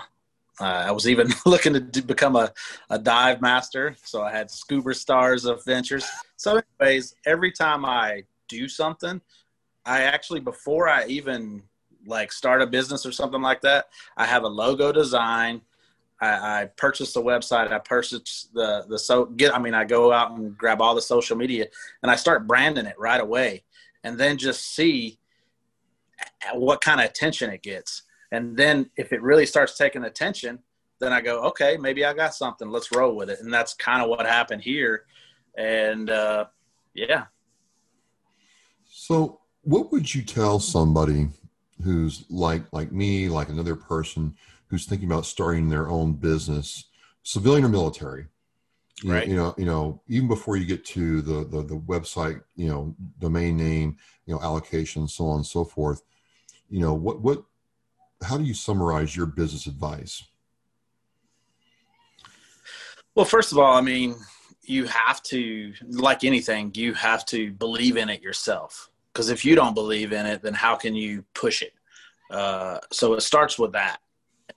I 0.59 0.91
was 0.91 1.07
even 1.07 1.31
looking 1.45 1.91
to 1.91 2.01
become 2.01 2.35
a, 2.35 2.51
a 2.89 2.99
dive 2.99 3.41
master. 3.41 3.95
So 4.03 4.21
I 4.21 4.31
had 4.31 4.51
Scuba 4.51 4.93
Stars 4.93 5.45
Adventures. 5.45 6.05
So, 6.35 6.61
anyways, 6.79 7.15
every 7.25 7.51
time 7.51 7.85
I 7.85 8.23
do 8.47 8.67
something, 8.67 9.21
I 9.85 10.03
actually, 10.03 10.39
before 10.39 10.87
I 10.87 11.05
even 11.07 11.63
like 12.05 12.31
start 12.31 12.61
a 12.61 12.67
business 12.67 13.05
or 13.05 13.11
something 13.11 13.41
like 13.41 13.61
that, 13.61 13.85
I 14.17 14.25
have 14.25 14.43
a 14.43 14.47
logo 14.47 14.91
design. 14.91 15.61
I, 16.21 16.61
I 16.61 16.65
purchase 16.77 17.13
the 17.13 17.21
website. 17.21 17.71
I 17.71 17.79
purchase 17.79 18.49
the 18.53 18.85
the 18.87 18.97
so 18.97 19.25
get. 19.25 19.55
I 19.55 19.59
mean, 19.59 19.73
I 19.73 19.83
go 19.83 20.11
out 20.11 20.31
and 20.31 20.57
grab 20.57 20.81
all 20.81 20.95
the 20.95 21.01
social 21.01 21.35
media 21.35 21.67
and 22.01 22.11
I 22.11 22.15
start 22.15 22.47
branding 22.47 22.85
it 22.85 22.97
right 22.97 23.21
away, 23.21 23.63
and 24.03 24.17
then 24.17 24.37
just 24.37 24.75
see 24.75 25.19
what 26.53 26.81
kind 26.81 26.99
of 26.99 27.07
attention 27.07 27.49
it 27.49 27.63
gets. 27.63 28.03
And 28.31 28.57
then 28.57 28.89
if 28.97 29.13
it 29.13 29.21
really 29.21 29.45
starts 29.45 29.77
taking 29.77 30.05
attention, 30.05 30.59
then 30.99 31.13
I 31.13 31.21
go, 31.21 31.41
okay, 31.43 31.77
maybe 31.77 32.05
I 32.05 32.13
got 32.13 32.33
something. 32.33 32.69
Let's 32.69 32.91
roll 32.95 33.15
with 33.15 33.29
it. 33.29 33.39
And 33.41 33.53
that's 33.53 33.73
kind 33.73 34.01
of 34.01 34.09
what 34.09 34.25
happened 34.25 34.61
here. 34.61 35.05
And 35.57 36.09
uh, 36.09 36.45
yeah. 36.93 37.25
So, 38.89 39.41
what 39.63 39.91
would 39.91 40.13
you 40.13 40.23
tell 40.23 40.59
somebody 40.59 41.29
who's 41.83 42.25
like 42.29 42.63
like 42.71 42.91
me, 42.91 43.29
like 43.29 43.49
another 43.49 43.75
person 43.75 44.35
who's 44.73 44.87
thinking 44.87 45.07
about 45.07 45.23
starting 45.23 45.69
their 45.69 45.87
own 45.87 46.13
business, 46.13 46.85
civilian 47.21 47.63
or 47.63 47.69
military? 47.69 48.25
You, 49.03 49.13
right. 49.13 49.27
you 49.27 49.35
know, 49.35 49.53
you 49.55 49.65
know, 49.65 50.01
even 50.07 50.27
before 50.27 50.57
you 50.57 50.65
get 50.65 50.83
to 50.85 51.21
the, 51.21 51.45
the 51.45 51.61
the 51.61 51.79
website, 51.79 52.41
you 52.55 52.67
know, 52.67 52.95
domain 53.19 53.55
name, 53.55 53.97
you 54.25 54.33
know, 54.33 54.41
allocation, 54.41 55.07
so 55.07 55.27
on 55.27 55.37
and 55.37 55.45
so 55.45 55.63
forth. 55.63 56.01
You 56.71 56.79
know, 56.79 56.95
what 56.95 57.21
what 57.21 57.43
how 58.23 58.35
do 58.35 58.43
you 58.43 58.55
summarize 58.55 59.15
your 59.15 59.27
business 59.27 59.67
advice? 59.67 60.23
Well, 63.13 63.25
first 63.25 63.51
of 63.51 63.59
all, 63.59 63.75
I 63.75 63.81
mean, 63.81 64.15
you 64.63 64.85
have 64.85 65.21
to, 65.23 65.71
like 65.87 66.23
anything, 66.23 66.71
you 66.73 66.95
have 66.95 67.25
to 67.27 67.51
believe 67.51 67.95
in 67.95 68.09
it 68.09 68.23
yourself. 68.23 68.89
Because 69.11 69.29
if 69.29 69.45
you 69.45 69.53
don't 69.53 69.75
believe 69.75 70.13
in 70.13 70.25
it, 70.25 70.41
then 70.41 70.55
how 70.55 70.75
can 70.75 70.95
you 70.95 71.23
push 71.35 71.61
it? 71.61 71.73
Uh, 72.31 72.79
so 72.91 73.13
it 73.13 73.21
starts 73.21 73.59
with 73.59 73.73
that. 73.73 73.99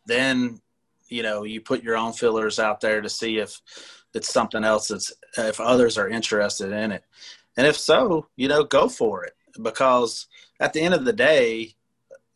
Then, 0.07 0.61
you 1.09 1.23
know, 1.23 1.45
you 1.45 1.61
put 1.61 1.83
your 1.83 1.97
own 1.97 2.13
fillers 2.13 2.59
out 2.59 2.81
there 2.81 3.01
to 3.01 3.09
see 3.09 3.39
if 3.39 3.61
it's 4.15 4.33
something 4.33 4.65
else 4.65 4.89
that's, 4.89 5.13
if 5.37 5.61
others 5.61 5.99
are 5.99 6.09
interested 6.09 6.73
in 6.73 6.93
it. 6.93 7.05
And 7.57 7.67
if 7.67 7.77
so, 7.77 8.27
you 8.37 8.49
know, 8.49 8.65
go 8.65 8.89
for 8.89 9.25
it. 9.25 9.35
Because 9.63 10.27
at 10.61 10.73
the 10.73 10.81
end 10.81 10.95
of 10.95 11.05
the 11.05 11.13
day, 11.13 11.77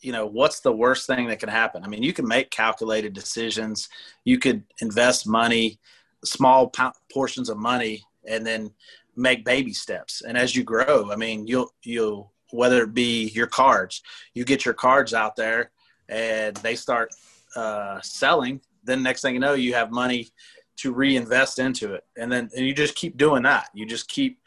you 0.00 0.12
know 0.12 0.26
what's 0.26 0.60
the 0.60 0.72
worst 0.72 1.06
thing 1.06 1.26
that 1.28 1.38
can 1.38 1.48
happen 1.48 1.84
i 1.84 1.86
mean 1.86 2.02
you 2.02 2.12
can 2.12 2.26
make 2.26 2.50
calculated 2.50 3.12
decisions 3.12 3.88
you 4.24 4.38
could 4.38 4.62
invest 4.80 5.26
money 5.26 5.78
small 6.24 6.72
portions 7.12 7.48
of 7.48 7.56
money 7.56 8.02
and 8.26 8.46
then 8.46 8.70
make 9.16 9.44
baby 9.44 9.72
steps 9.72 10.22
and 10.22 10.36
as 10.36 10.56
you 10.56 10.64
grow 10.64 11.10
i 11.10 11.16
mean 11.16 11.46
you'll 11.46 11.70
you'll 11.82 12.32
whether 12.52 12.82
it 12.82 12.94
be 12.94 13.28
your 13.28 13.46
cards 13.46 14.02
you 14.34 14.44
get 14.44 14.64
your 14.64 14.74
cards 14.74 15.14
out 15.14 15.36
there 15.36 15.70
and 16.08 16.56
they 16.56 16.74
start 16.74 17.10
uh, 17.56 18.00
selling 18.02 18.60
then 18.84 19.02
next 19.02 19.22
thing 19.22 19.34
you 19.34 19.40
know 19.40 19.54
you 19.54 19.74
have 19.74 19.90
money 19.90 20.28
to 20.76 20.92
reinvest 20.92 21.58
into 21.58 21.94
it 21.94 22.04
and 22.16 22.30
then 22.30 22.48
and 22.56 22.66
you 22.66 22.74
just 22.74 22.94
keep 22.94 23.16
doing 23.16 23.42
that 23.42 23.68
you 23.74 23.84
just 23.84 24.08
keep 24.08 24.38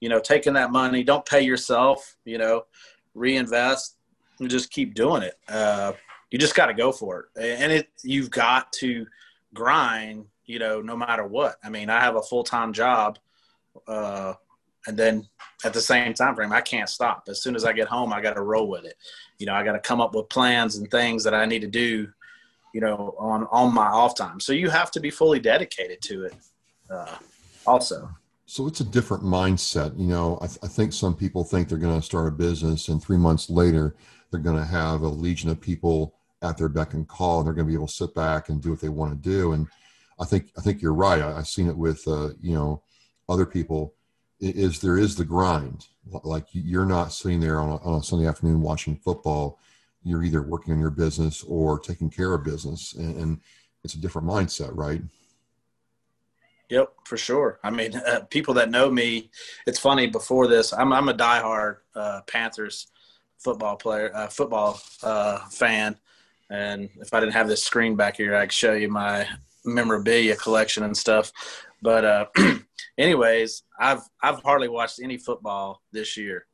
you 0.00 0.08
know 0.08 0.20
taking 0.20 0.52
that 0.52 0.70
money 0.70 1.02
don't 1.02 1.26
pay 1.26 1.40
yourself 1.40 2.16
you 2.24 2.38
know 2.38 2.64
reinvest 3.14 3.96
and 4.40 4.50
just 4.50 4.70
keep 4.70 4.94
doing 4.94 5.22
it. 5.22 5.38
Uh, 5.48 5.92
you 6.30 6.38
just 6.38 6.54
got 6.54 6.66
to 6.66 6.74
go 6.74 6.92
for 6.92 7.28
it, 7.36 7.60
and 7.60 7.72
it 7.72 7.88
you've 8.02 8.30
got 8.30 8.72
to 8.74 9.06
grind. 9.54 10.26
You 10.46 10.58
know, 10.58 10.80
no 10.80 10.96
matter 10.96 11.24
what. 11.24 11.56
I 11.62 11.68
mean, 11.68 11.90
I 11.90 12.00
have 12.00 12.16
a 12.16 12.22
full 12.22 12.42
time 12.42 12.72
job, 12.72 13.18
uh, 13.86 14.34
and 14.86 14.96
then 14.96 15.28
at 15.64 15.72
the 15.72 15.80
same 15.80 16.12
time 16.14 16.34
frame, 16.34 16.52
I 16.52 16.60
can't 16.60 16.88
stop. 16.88 17.24
As 17.28 17.42
soon 17.42 17.54
as 17.54 17.64
I 17.64 17.72
get 17.72 17.88
home, 17.88 18.12
I 18.12 18.20
got 18.20 18.34
to 18.34 18.42
roll 18.42 18.68
with 18.68 18.84
it. 18.84 18.94
You 19.38 19.46
know, 19.46 19.54
I 19.54 19.62
got 19.62 19.72
to 19.72 19.78
come 19.78 20.00
up 20.00 20.14
with 20.14 20.28
plans 20.28 20.76
and 20.76 20.90
things 20.90 21.22
that 21.24 21.34
I 21.34 21.46
need 21.46 21.60
to 21.60 21.68
do. 21.68 22.08
You 22.72 22.80
know, 22.80 23.14
on 23.18 23.46
on 23.50 23.74
my 23.74 23.86
off 23.86 24.16
time. 24.16 24.40
So 24.40 24.52
you 24.52 24.70
have 24.70 24.90
to 24.92 25.00
be 25.00 25.10
fully 25.10 25.40
dedicated 25.40 26.00
to 26.02 26.24
it. 26.24 26.34
Uh, 26.90 27.16
also. 27.66 28.10
So 28.46 28.66
it's 28.66 28.80
a 28.80 28.84
different 28.84 29.22
mindset. 29.22 29.96
You 29.96 30.08
know, 30.08 30.38
I, 30.42 30.46
th- 30.46 30.58
I 30.62 30.66
think 30.66 30.92
some 30.92 31.14
people 31.14 31.44
think 31.44 31.68
they're 31.68 31.78
going 31.78 32.00
to 32.00 32.04
start 32.04 32.26
a 32.26 32.32
business, 32.32 32.88
and 32.88 33.00
three 33.00 33.16
months 33.16 33.48
later, 33.48 33.94
they're 34.30 34.40
going 34.40 34.58
to 34.58 34.64
have 34.64 35.02
a 35.02 35.08
legion 35.08 35.50
of 35.50 35.60
people 35.60 36.16
at 36.42 36.56
their 36.56 36.68
beck 36.68 36.94
and 36.94 37.06
call, 37.06 37.38
and 37.38 37.46
they're 37.46 37.54
going 37.54 37.66
to 37.66 37.70
be 37.70 37.76
able 37.76 37.86
to 37.86 37.92
sit 37.92 38.14
back 38.14 38.48
and 38.48 38.62
do 38.62 38.70
what 38.70 38.80
they 38.80 38.88
want 38.88 39.12
to 39.12 39.28
do. 39.28 39.52
And 39.52 39.68
I 40.18 40.24
think 40.24 40.50
I 40.58 40.62
think 40.62 40.82
you're 40.82 40.94
right. 40.94 41.22
I, 41.22 41.36
have 41.36 41.46
seen 41.46 41.68
it 41.68 41.76
with 41.76 42.06
uh, 42.06 42.30
you 42.40 42.54
know 42.54 42.82
other 43.28 43.46
people. 43.46 43.94
Is 44.40 44.80
there 44.80 44.98
is 44.98 45.16
the 45.16 45.24
grind? 45.24 45.86
Like 46.24 46.46
you're 46.52 46.86
not 46.86 47.12
sitting 47.12 47.40
there 47.40 47.60
on 47.60 47.68
a, 47.68 47.76
on 47.76 48.00
a 48.00 48.02
Sunday 48.02 48.26
afternoon 48.26 48.62
watching 48.62 48.96
football. 48.96 49.58
You're 50.02 50.24
either 50.24 50.42
working 50.42 50.72
on 50.72 50.80
your 50.80 50.90
business 50.90 51.42
or 51.42 51.78
taking 51.78 52.10
care 52.10 52.32
of 52.32 52.44
business, 52.44 52.94
and, 52.94 53.16
and 53.16 53.40
it's 53.84 53.94
a 53.94 53.98
different 53.98 54.26
mindset, 54.26 54.70
right? 54.74 55.02
Yep, 56.70 56.92
for 57.04 57.16
sure. 57.16 57.58
I 57.64 57.70
mean, 57.70 57.96
uh, 57.96 58.20
people 58.30 58.54
that 58.54 58.70
know 58.70 58.90
me, 58.90 59.30
it's 59.66 59.78
funny. 59.78 60.06
Before 60.06 60.46
this, 60.46 60.72
I'm 60.72 60.92
I'm 60.92 61.08
a 61.08 61.14
diehard 61.14 61.78
uh, 61.94 62.20
Panthers 62.26 62.86
football 63.38 63.76
player, 63.76 64.12
uh, 64.14 64.28
football 64.28 64.80
uh, 65.02 65.40
fan. 65.48 65.96
And 66.50 66.88
if 67.00 67.12
I 67.12 67.20
didn't 67.20 67.32
have 67.32 67.48
this 67.48 67.62
screen 67.62 67.96
back 67.96 68.16
here, 68.16 68.36
I 68.36 68.46
could 68.46 68.52
show 68.52 68.74
you 68.74 68.88
my 68.88 69.26
memorabilia 69.64 70.36
collection 70.36 70.84
and 70.84 70.96
stuff. 70.96 71.32
But 71.82 72.04
uh, 72.04 72.26
anyways, 72.98 73.62
I've 73.78 74.02
I've 74.22 74.40
hardly 74.42 74.68
watched 74.68 75.00
any 75.02 75.16
football 75.16 75.82
this 75.92 76.16
year, 76.16 76.46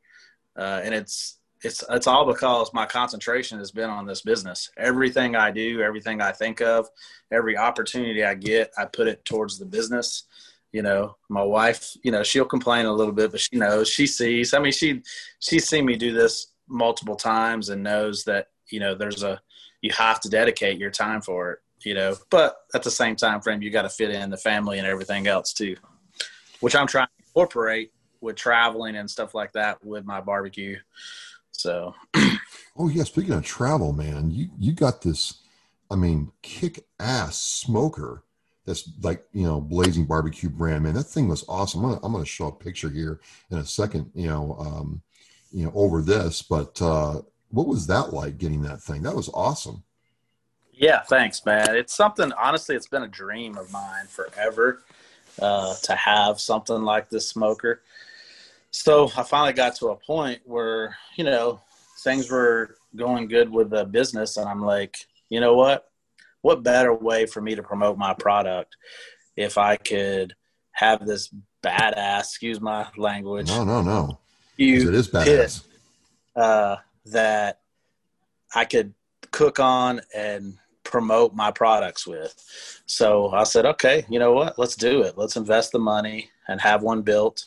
uh, 0.56 0.80
and 0.82 0.94
it's 0.94 1.35
it's 1.62 1.82
it's 1.90 2.06
all 2.06 2.26
because 2.26 2.72
my 2.72 2.86
concentration 2.86 3.58
has 3.58 3.70
been 3.70 3.90
on 3.90 4.06
this 4.06 4.22
business. 4.22 4.70
Everything 4.76 5.36
I 5.36 5.50
do, 5.50 5.80
everything 5.80 6.20
I 6.20 6.32
think 6.32 6.60
of, 6.60 6.88
every 7.32 7.56
opportunity 7.56 8.24
I 8.24 8.34
get, 8.34 8.72
I 8.76 8.84
put 8.84 9.08
it 9.08 9.24
towards 9.24 9.58
the 9.58 9.66
business. 9.66 10.24
You 10.72 10.82
know, 10.82 11.16
my 11.28 11.42
wife, 11.42 11.96
you 12.02 12.10
know, 12.10 12.22
she'll 12.22 12.44
complain 12.44 12.86
a 12.86 12.92
little 12.92 13.12
bit, 13.12 13.30
but 13.30 13.40
she 13.40 13.56
knows, 13.56 13.88
she 13.88 14.06
sees. 14.06 14.52
I 14.52 14.58
mean, 14.58 14.72
she 14.72 15.02
she's 15.38 15.68
seen 15.68 15.86
me 15.86 15.96
do 15.96 16.12
this 16.12 16.48
multiple 16.68 17.16
times 17.16 17.68
and 17.68 17.82
knows 17.82 18.24
that 18.24 18.48
you 18.70 18.80
know 18.80 18.94
there's 18.94 19.22
a 19.22 19.40
you 19.80 19.90
have 19.92 20.20
to 20.20 20.28
dedicate 20.28 20.78
your 20.78 20.90
time 20.90 21.20
for 21.20 21.52
it 21.52 21.58
you 21.84 21.94
know 21.94 22.16
but 22.30 22.56
at 22.74 22.82
the 22.82 22.90
same 22.90 23.14
time 23.14 23.40
frame 23.40 23.62
you 23.62 23.70
got 23.70 23.82
to 23.82 23.88
fit 23.88 24.10
in 24.10 24.30
the 24.30 24.36
family 24.36 24.78
and 24.78 24.86
everything 24.86 25.26
else 25.26 25.52
too 25.52 25.76
which 26.60 26.74
i'm 26.74 26.86
trying 26.86 27.06
to 27.06 27.26
incorporate 27.26 27.92
with 28.20 28.36
traveling 28.36 28.96
and 28.96 29.08
stuff 29.08 29.34
like 29.34 29.52
that 29.52 29.82
with 29.84 30.04
my 30.04 30.20
barbecue 30.20 30.76
so. 31.66 31.94
Oh 32.78 32.88
yeah 32.88 33.04
speaking 33.04 33.32
of 33.32 33.42
travel 33.42 33.92
man 33.94 34.30
you 34.30 34.50
you 34.58 34.74
got 34.74 35.00
this 35.00 35.40
i 35.90 35.94
mean 35.94 36.30
kick 36.42 36.84
ass 37.00 37.40
smoker 37.40 38.22
that's 38.66 38.90
like 39.02 39.24
you 39.32 39.44
know 39.44 39.62
blazing 39.62 40.04
barbecue 40.04 40.50
brand 40.50 40.84
man 40.84 40.92
that 40.92 41.04
thing 41.04 41.26
was 41.26 41.42
awesome. 41.48 41.82
I'm 41.82 41.90
gonna, 41.92 42.00
I'm 42.04 42.12
gonna 42.12 42.26
show 42.26 42.48
a 42.48 42.52
picture 42.52 42.90
here 42.90 43.20
in 43.50 43.56
a 43.56 43.64
second 43.64 44.10
you 44.14 44.26
know 44.26 44.56
um 44.60 45.00
you 45.52 45.64
know 45.64 45.72
over 45.74 46.02
this 46.02 46.42
but 46.42 46.80
uh 46.82 47.22
what 47.48 47.66
was 47.66 47.86
that 47.86 48.12
like 48.12 48.36
getting 48.36 48.60
that 48.62 48.82
thing? 48.82 49.02
That 49.02 49.16
was 49.16 49.30
awesome. 49.32 49.82
Yeah 50.74 51.00
thanks 51.00 51.46
man. 51.46 51.76
It's 51.76 51.94
something 51.94 52.30
honestly 52.32 52.76
it's 52.76 52.88
been 52.88 53.04
a 53.04 53.08
dream 53.08 53.56
of 53.56 53.72
mine 53.72 54.06
forever 54.06 54.82
uh 55.40 55.74
to 55.84 55.94
have 55.94 56.40
something 56.40 56.82
like 56.82 57.08
this 57.08 57.26
smoker 57.26 57.80
so 58.76 59.10
i 59.16 59.22
finally 59.22 59.52
got 59.52 59.74
to 59.74 59.88
a 59.88 59.96
point 59.96 60.40
where 60.44 60.96
you 61.16 61.24
know 61.24 61.60
things 62.02 62.30
were 62.30 62.76
going 62.94 63.26
good 63.26 63.50
with 63.50 63.70
the 63.70 63.84
business 63.84 64.36
and 64.36 64.48
i'm 64.48 64.62
like 64.62 64.96
you 65.28 65.40
know 65.40 65.54
what 65.54 65.90
what 66.42 66.62
better 66.62 66.94
way 66.94 67.26
for 67.26 67.40
me 67.40 67.54
to 67.54 67.62
promote 67.62 67.96
my 67.96 68.14
product 68.14 68.76
if 69.36 69.58
i 69.58 69.76
could 69.76 70.34
have 70.72 71.06
this 71.06 71.30
badass 71.62 72.20
excuse 72.20 72.60
my 72.60 72.86
language 72.96 73.48
no 73.48 73.64
no 73.64 73.82
no 73.82 74.18
you 74.56 74.88
it 74.88 74.94
is 74.94 75.08
badass. 75.08 75.64
Uh, 76.34 76.76
that 77.06 77.60
I 78.54 78.64
could 78.64 78.94
cook 79.30 79.60
on 79.60 80.00
and 80.14 80.54
promote 80.84 81.34
my 81.34 81.50
products 81.50 82.06
with. 82.06 82.34
So 82.86 83.30
I 83.32 83.44
said, 83.44 83.66
okay, 83.66 84.04
you 84.08 84.18
know 84.18 84.32
what? 84.32 84.58
Let's 84.58 84.76
do 84.76 85.02
it. 85.02 85.16
Let's 85.16 85.36
invest 85.36 85.72
the 85.72 85.78
money. 85.78 86.30
and 86.48 86.60
have 86.60 86.82
one 86.82 87.02
built. 87.02 87.46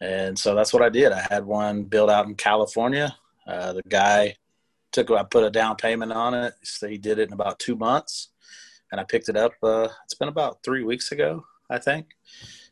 And 0.00 0.38
so 0.38 0.54
that's 0.54 0.72
what 0.72 0.82
I 0.82 0.88
did. 0.88 1.12
I 1.12 1.26
had 1.28 1.44
one 1.44 1.84
built 1.84 2.10
out 2.10 2.26
in 2.26 2.34
California. 2.34 3.16
Uh, 3.46 3.72
the 3.72 3.82
guy 3.88 4.36
took, 4.92 5.10
I 5.10 5.22
put 5.24 5.44
a 5.44 5.50
down 5.50 5.76
payment 5.76 6.12
on 6.12 6.34
it. 6.34 6.54
So 6.62 6.86
he 6.86 6.98
did 6.98 7.18
it 7.18 7.28
in 7.28 7.32
about 7.32 7.58
two 7.58 7.76
months. 7.76 8.28
And 8.92 9.00
I 9.00 9.04
picked 9.04 9.28
it 9.28 9.36
up. 9.36 9.52
Uh, 9.62 9.88
it's 10.04 10.14
been 10.14 10.28
about 10.28 10.62
three 10.62 10.84
weeks 10.84 11.12
ago, 11.12 11.44
I 11.68 11.78
think. 11.78 12.06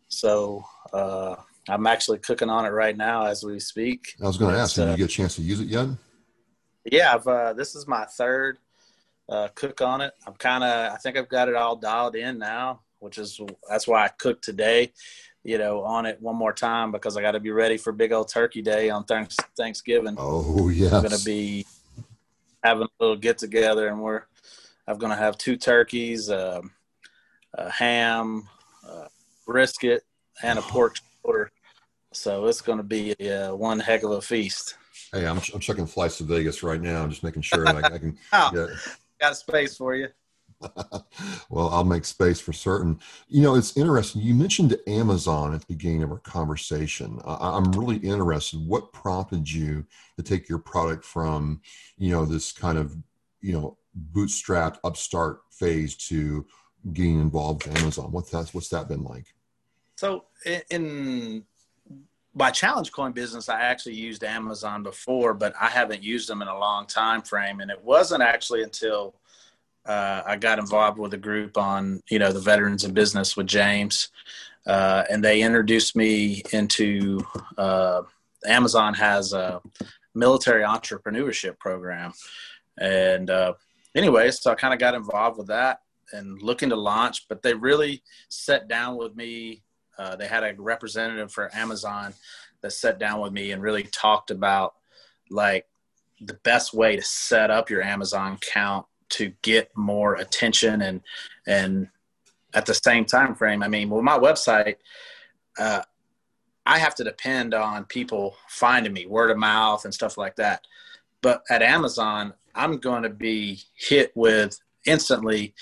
So 0.08 0.64
uh, 0.92 1.36
I'm 1.68 1.86
actually 1.86 2.18
cooking 2.18 2.48
on 2.48 2.64
it 2.64 2.70
right 2.70 2.96
now 2.96 3.26
as 3.26 3.42
we 3.42 3.58
speak. 3.58 4.14
I 4.22 4.26
was 4.26 4.38
going 4.38 4.54
to 4.54 4.60
ask, 4.60 4.76
did 4.76 4.86
you 4.86 4.92
uh, 4.92 4.96
get 4.96 5.04
a 5.04 5.08
chance 5.08 5.36
to 5.36 5.42
use 5.42 5.60
it 5.60 5.68
yet? 5.68 5.88
Yeah, 6.84 7.16
uh, 7.16 7.52
this 7.52 7.74
is 7.74 7.88
my 7.88 8.04
third 8.04 8.58
uh, 9.28 9.48
cook 9.54 9.80
on 9.80 10.00
it. 10.00 10.14
I'm 10.26 10.34
kind 10.34 10.62
of, 10.62 10.92
I 10.92 10.96
think 10.98 11.16
I've 11.16 11.28
got 11.28 11.48
it 11.48 11.56
all 11.56 11.74
dialed 11.74 12.14
in 12.14 12.38
now, 12.38 12.82
which 13.00 13.18
is 13.18 13.40
that's 13.68 13.88
why 13.88 14.04
I 14.04 14.08
cooked 14.08 14.44
today 14.44 14.92
you 15.46 15.58
know, 15.58 15.82
on 15.82 16.06
it 16.06 16.20
one 16.20 16.34
more 16.34 16.52
time 16.52 16.90
because 16.90 17.16
I 17.16 17.22
got 17.22 17.32
to 17.32 17.40
be 17.40 17.52
ready 17.52 17.76
for 17.76 17.92
big 17.92 18.10
old 18.10 18.28
turkey 18.28 18.62
day 18.62 18.90
on 18.90 19.04
thanks, 19.04 19.36
Thanksgiving. 19.56 20.16
Oh, 20.18 20.68
yeah. 20.70 20.86
I'm 20.86 21.02
going 21.04 21.16
to 21.16 21.24
be 21.24 21.64
having 22.64 22.88
a 22.88 22.88
little 22.98 23.16
get 23.16 23.38
together 23.38 23.86
and 23.86 24.02
we're, 24.02 24.22
I'm 24.88 24.98
going 24.98 25.12
to 25.12 25.16
have 25.16 25.38
two 25.38 25.56
turkeys, 25.56 26.30
uh, 26.30 26.62
a 27.54 27.70
ham, 27.70 28.48
uh, 28.86 29.06
brisket, 29.46 30.02
and 30.42 30.58
a 30.58 30.62
pork 30.62 30.96
shoulder. 31.22 31.52
So 32.12 32.46
it's 32.46 32.60
going 32.60 32.78
to 32.78 32.84
be 32.84 33.14
a, 33.20 33.50
uh, 33.50 33.54
one 33.54 33.78
heck 33.78 34.02
of 34.02 34.10
a 34.10 34.20
feast. 34.20 34.76
Hey, 35.12 35.28
I'm, 35.28 35.40
I'm 35.54 35.60
checking 35.60 35.86
flights 35.86 36.18
to 36.18 36.24
Vegas 36.24 36.64
right 36.64 36.80
now. 36.80 37.04
I'm 37.04 37.10
just 37.10 37.22
making 37.22 37.42
sure 37.42 37.68
I, 37.68 37.76
I 37.82 37.98
can. 37.98 38.18
oh, 38.32 38.50
get... 38.52 38.70
Got 39.20 39.32
a 39.32 39.34
space 39.36 39.76
for 39.76 39.94
you. 39.94 40.08
well, 41.50 41.68
I'll 41.68 41.84
make 41.84 42.04
space 42.04 42.40
for 42.40 42.52
certain. 42.52 42.98
You 43.28 43.42
know, 43.42 43.54
it's 43.54 43.76
interesting. 43.76 44.22
You 44.22 44.34
mentioned 44.34 44.76
Amazon 44.86 45.54
at 45.54 45.60
the 45.60 45.66
beginning 45.66 46.02
of 46.02 46.10
our 46.10 46.18
conversation. 46.18 47.20
I'm 47.24 47.72
really 47.72 47.96
interested. 47.96 48.66
What 48.66 48.92
prompted 48.92 49.50
you 49.50 49.84
to 50.16 50.22
take 50.22 50.48
your 50.48 50.58
product 50.58 51.04
from, 51.04 51.60
you 51.98 52.10
know, 52.10 52.24
this 52.24 52.52
kind 52.52 52.78
of, 52.78 52.96
you 53.40 53.52
know, 53.52 53.76
bootstrapped 54.12 54.78
upstart 54.84 55.40
phase 55.50 55.94
to 56.08 56.46
getting 56.92 57.20
involved 57.20 57.66
with 57.66 57.78
Amazon? 57.80 58.12
What's 58.12 58.30
that? 58.30 58.48
What's 58.54 58.68
that 58.70 58.88
been 58.88 59.04
like? 59.04 59.26
So, 59.96 60.24
in 60.70 61.44
my 62.34 62.50
challenge 62.50 62.92
coin 62.92 63.12
business, 63.12 63.48
I 63.48 63.62
actually 63.62 63.94
used 63.94 64.22
Amazon 64.22 64.82
before, 64.82 65.32
but 65.32 65.54
I 65.58 65.68
haven't 65.68 66.02
used 66.02 66.28
them 66.28 66.42
in 66.42 66.48
a 66.48 66.58
long 66.58 66.86
time 66.86 67.22
frame, 67.22 67.60
and 67.60 67.70
it 67.70 67.82
wasn't 67.82 68.22
actually 68.22 68.62
until 68.62 69.14
uh, 69.86 70.22
I 70.26 70.36
got 70.36 70.58
involved 70.58 70.98
with 70.98 71.14
a 71.14 71.18
group 71.18 71.56
on 71.56 72.02
you 72.10 72.18
know 72.18 72.32
the 72.32 72.40
veterans 72.40 72.84
in 72.84 72.92
business 72.92 73.36
with 73.36 73.46
James, 73.46 74.08
uh, 74.66 75.04
and 75.10 75.24
they 75.24 75.42
introduced 75.42 75.96
me 75.96 76.42
into 76.52 77.20
uh, 77.56 78.02
Amazon 78.46 78.94
has 78.94 79.32
a 79.32 79.60
military 80.14 80.64
entrepreneurship 80.64 81.58
program, 81.58 82.12
and 82.78 83.30
uh, 83.30 83.54
anyway, 83.94 84.30
so 84.30 84.50
I 84.50 84.54
kind 84.54 84.74
of 84.74 84.80
got 84.80 84.94
involved 84.94 85.38
with 85.38 85.48
that 85.48 85.80
and 86.12 86.40
looking 86.42 86.70
to 86.70 86.76
launch. 86.76 87.28
But 87.28 87.42
they 87.42 87.54
really 87.54 88.02
sat 88.28 88.68
down 88.68 88.96
with 88.96 89.14
me. 89.14 89.62
Uh, 89.98 90.16
they 90.16 90.26
had 90.26 90.44
a 90.44 90.54
representative 90.58 91.32
for 91.32 91.54
Amazon 91.54 92.12
that 92.60 92.72
sat 92.72 92.98
down 92.98 93.20
with 93.20 93.32
me 93.32 93.52
and 93.52 93.62
really 93.62 93.84
talked 93.84 94.30
about 94.30 94.74
like 95.30 95.66
the 96.20 96.38
best 96.44 96.74
way 96.74 96.96
to 96.96 97.02
set 97.02 97.50
up 97.50 97.70
your 97.70 97.82
Amazon 97.82 98.32
account 98.32 98.86
to 99.08 99.32
get 99.42 99.70
more 99.76 100.14
attention 100.16 100.82
and 100.82 101.00
and 101.46 101.88
at 102.54 102.66
the 102.66 102.74
same 102.74 103.04
time 103.04 103.34
frame 103.34 103.62
i 103.62 103.68
mean 103.68 103.88
with 103.88 104.04
my 104.04 104.18
website 104.18 104.76
uh, 105.58 105.82
i 106.64 106.78
have 106.78 106.94
to 106.94 107.04
depend 107.04 107.54
on 107.54 107.84
people 107.84 108.36
finding 108.48 108.92
me 108.92 109.06
word 109.06 109.30
of 109.30 109.38
mouth 109.38 109.84
and 109.84 109.94
stuff 109.94 110.18
like 110.18 110.36
that. 110.36 110.66
But 111.22 111.42
at 111.50 111.62
amazon 111.62 112.32
i'm 112.54 112.78
going 112.78 113.02
to 113.02 113.10
be 113.10 113.60
hit 113.74 114.12
with 114.14 114.58
instantly 114.86 115.54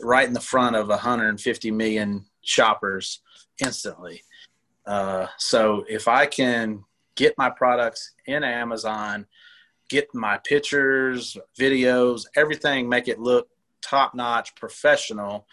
right 0.00 0.26
in 0.26 0.34
the 0.34 0.40
front 0.40 0.76
of 0.76 0.88
150 0.88 1.70
million 1.70 2.24
shoppers 2.42 3.20
instantly. 3.64 4.22
Uh, 4.84 5.26
so 5.38 5.84
if 5.88 6.08
i 6.08 6.26
can 6.26 6.84
get 7.14 7.36
my 7.38 7.50
products 7.50 8.12
in 8.26 8.42
amazon 8.42 9.26
get 9.92 10.14
my 10.14 10.38
pictures, 10.38 11.36
videos, 11.58 12.24
everything, 12.34 12.88
make 12.88 13.08
it 13.08 13.20
look 13.20 13.48
top 13.82 14.14
notch, 14.14 14.54
professional. 14.54 15.46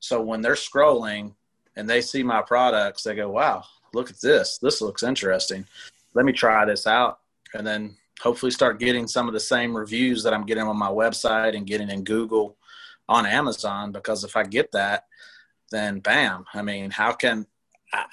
So 0.00 0.20
when 0.20 0.40
they're 0.40 0.54
scrolling 0.54 1.34
and 1.76 1.88
they 1.88 2.00
see 2.00 2.24
my 2.24 2.42
products, 2.42 3.04
they 3.04 3.14
go, 3.14 3.30
wow, 3.30 3.62
look 3.94 4.10
at 4.10 4.20
this. 4.20 4.58
This 4.58 4.82
looks 4.82 5.04
interesting. 5.04 5.64
Let 6.14 6.24
me 6.26 6.32
try 6.32 6.64
this 6.64 6.84
out. 6.88 7.20
And 7.54 7.64
then 7.64 7.96
hopefully 8.20 8.50
start 8.50 8.80
getting 8.80 9.06
some 9.06 9.28
of 9.28 9.34
the 9.34 9.40
same 9.40 9.76
reviews 9.76 10.24
that 10.24 10.34
I'm 10.34 10.46
getting 10.46 10.64
on 10.64 10.76
my 10.76 10.90
website 10.90 11.56
and 11.56 11.64
getting 11.64 11.88
in 11.88 12.02
Google 12.02 12.56
on 13.08 13.24
Amazon. 13.24 13.92
Because 13.92 14.24
if 14.24 14.36
I 14.36 14.42
get 14.42 14.72
that, 14.72 15.04
then 15.70 16.00
bam. 16.00 16.44
I 16.54 16.62
mean, 16.62 16.90
how 16.90 17.12
can 17.12 17.46
I, 17.92 18.06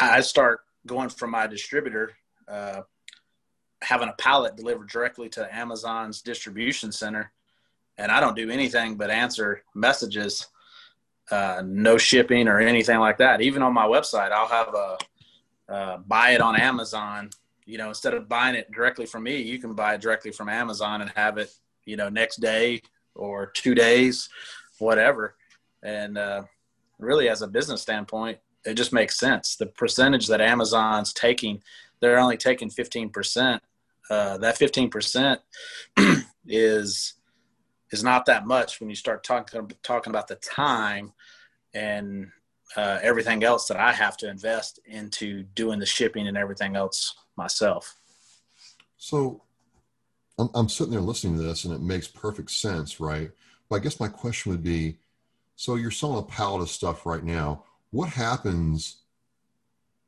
I 0.00 0.20
start 0.20 0.60
going 0.86 1.08
from 1.08 1.32
my 1.32 1.48
distributor? 1.48 2.12
Uh, 2.46 2.82
having 3.84 4.08
a 4.08 4.14
pallet 4.14 4.56
delivered 4.56 4.88
directly 4.88 5.28
to 5.30 5.54
Amazon's 5.54 6.22
distribution 6.22 6.90
center, 6.90 7.32
and 7.98 8.10
I 8.10 8.20
don't 8.20 8.36
do 8.36 8.50
anything 8.50 8.96
but 8.96 9.10
answer 9.10 9.62
messages, 9.74 10.46
uh, 11.30 11.62
no 11.64 11.96
shipping 11.96 12.48
or 12.48 12.58
anything 12.60 12.98
like 12.98 13.18
that. 13.18 13.40
Even 13.40 13.62
on 13.62 13.72
my 13.72 13.86
website, 13.86 14.32
I'll 14.32 14.48
have 14.48 14.74
a 14.74 14.98
uh, 15.68 15.98
buy 15.98 16.30
it 16.30 16.40
on 16.40 16.56
Amazon. 16.56 17.30
You 17.66 17.78
know, 17.78 17.88
instead 17.88 18.14
of 18.14 18.28
buying 18.28 18.54
it 18.54 18.70
directly 18.70 19.06
from 19.06 19.22
me, 19.22 19.40
you 19.40 19.58
can 19.58 19.74
buy 19.74 19.94
it 19.94 20.00
directly 20.00 20.32
from 20.32 20.48
Amazon 20.48 21.00
and 21.00 21.10
have 21.14 21.38
it, 21.38 21.50
you 21.86 21.96
know, 21.96 22.08
next 22.08 22.36
day 22.40 22.82
or 23.14 23.46
two 23.46 23.74
days, 23.74 24.28
whatever. 24.78 25.36
And 25.82 26.18
uh, 26.18 26.42
really, 26.98 27.28
as 27.28 27.42
a 27.42 27.48
business 27.48 27.80
standpoint, 27.80 28.38
it 28.64 28.74
just 28.74 28.92
makes 28.92 29.18
sense. 29.18 29.56
The 29.56 29.66
percentage 29.66 30.26
that 30.28 30.40
Amazon's 30.40 31.12
taking, 31.12 31.62
they're 32.00 32.18
only 32.18 32.36
taking 32.36 32.70
15% 32.70 33.60
uh, 34.10 34.38
that 34.38 34.58
15% 34.58 35.38
is 36.46 37.14
is 37.90 38.02
not 38.02 38.26
that 38.26 38.46
much 38.46 38.80
when 38.80 38.90
you 38.90 38.96
start 38.96 39.22
talking 39.22 39.70
talking 39.82 40.10
about 40.10 40.26
the 40.26 40.34
time 40.36 41.12
and 41.74 42.30
uh, 42.76 42.98
everything 43.02 43.44
else 43.44 43.68
that 43.68 43.76
I 43.76 43.92
have 43.92 44.16
to 44.18 44.28
invest 44.28 44.80
into 44.86 45.42
doing 45.54 45.78
the 45.78 45.86
shipping 45.86 46.26
and 46.26 46.36
everything 46.36 46.76
else 46.76 47.14
myself. 47.36 47.94
So 48.96 49.42
I'm, 50.38 50.50
I'm 50.54 50.68
sitting 50.68 50.92
there 50.92 51.00
listening 51.00 51.36
to 51.36 51.42
this 51.42 51.64
and 51.64 51.74
it 51.74 51.80
makes 51.80 52.08
perfect 52.08 52.50
sense, 52.50 53.00
right? 53.00 53.30
But 53.68 53.76
I 53.76 53.78
guess 53.78 54.00
my 54.00 54.08
question 54.08 54.50
would 54.50 54.64
be 54.64 54.96
so 55.56 55.76
you're 55.76 55.90
selling 55.90 56.18
a 56.18 56.22
pallet 56.22 56.62
of 56.62 56.68
stuff 56.68 57.06
right 57.06 57.22
now. 57.22 57.62
What 57.90 58.08
happens, 58.08 58.96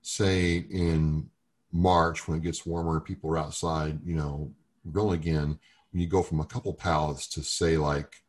say, 0.02 0.56
in 0.70 1.30
March 1.76 2.26
when 2.26 2.38
it 2.38 2.42
gets 2.42 2.66
warmer, 2.66 3.00
people 3.00 3.30
are 3.30 3.38
outside, 3.38 4.00
you 4.04 4.16
know, 4.16 4.50
grilling 4.90 5.20
again. 5.20 5.58
When 5.92 6.00
you 6.00 6.06
go 6.06 6.22
from 6.22 6.40
a 6.40 6.44
couple 6.44 6.72
pallets 6.74 7.26
to 7.28 7.42
say 7.42 7.76
like 7.76 8.22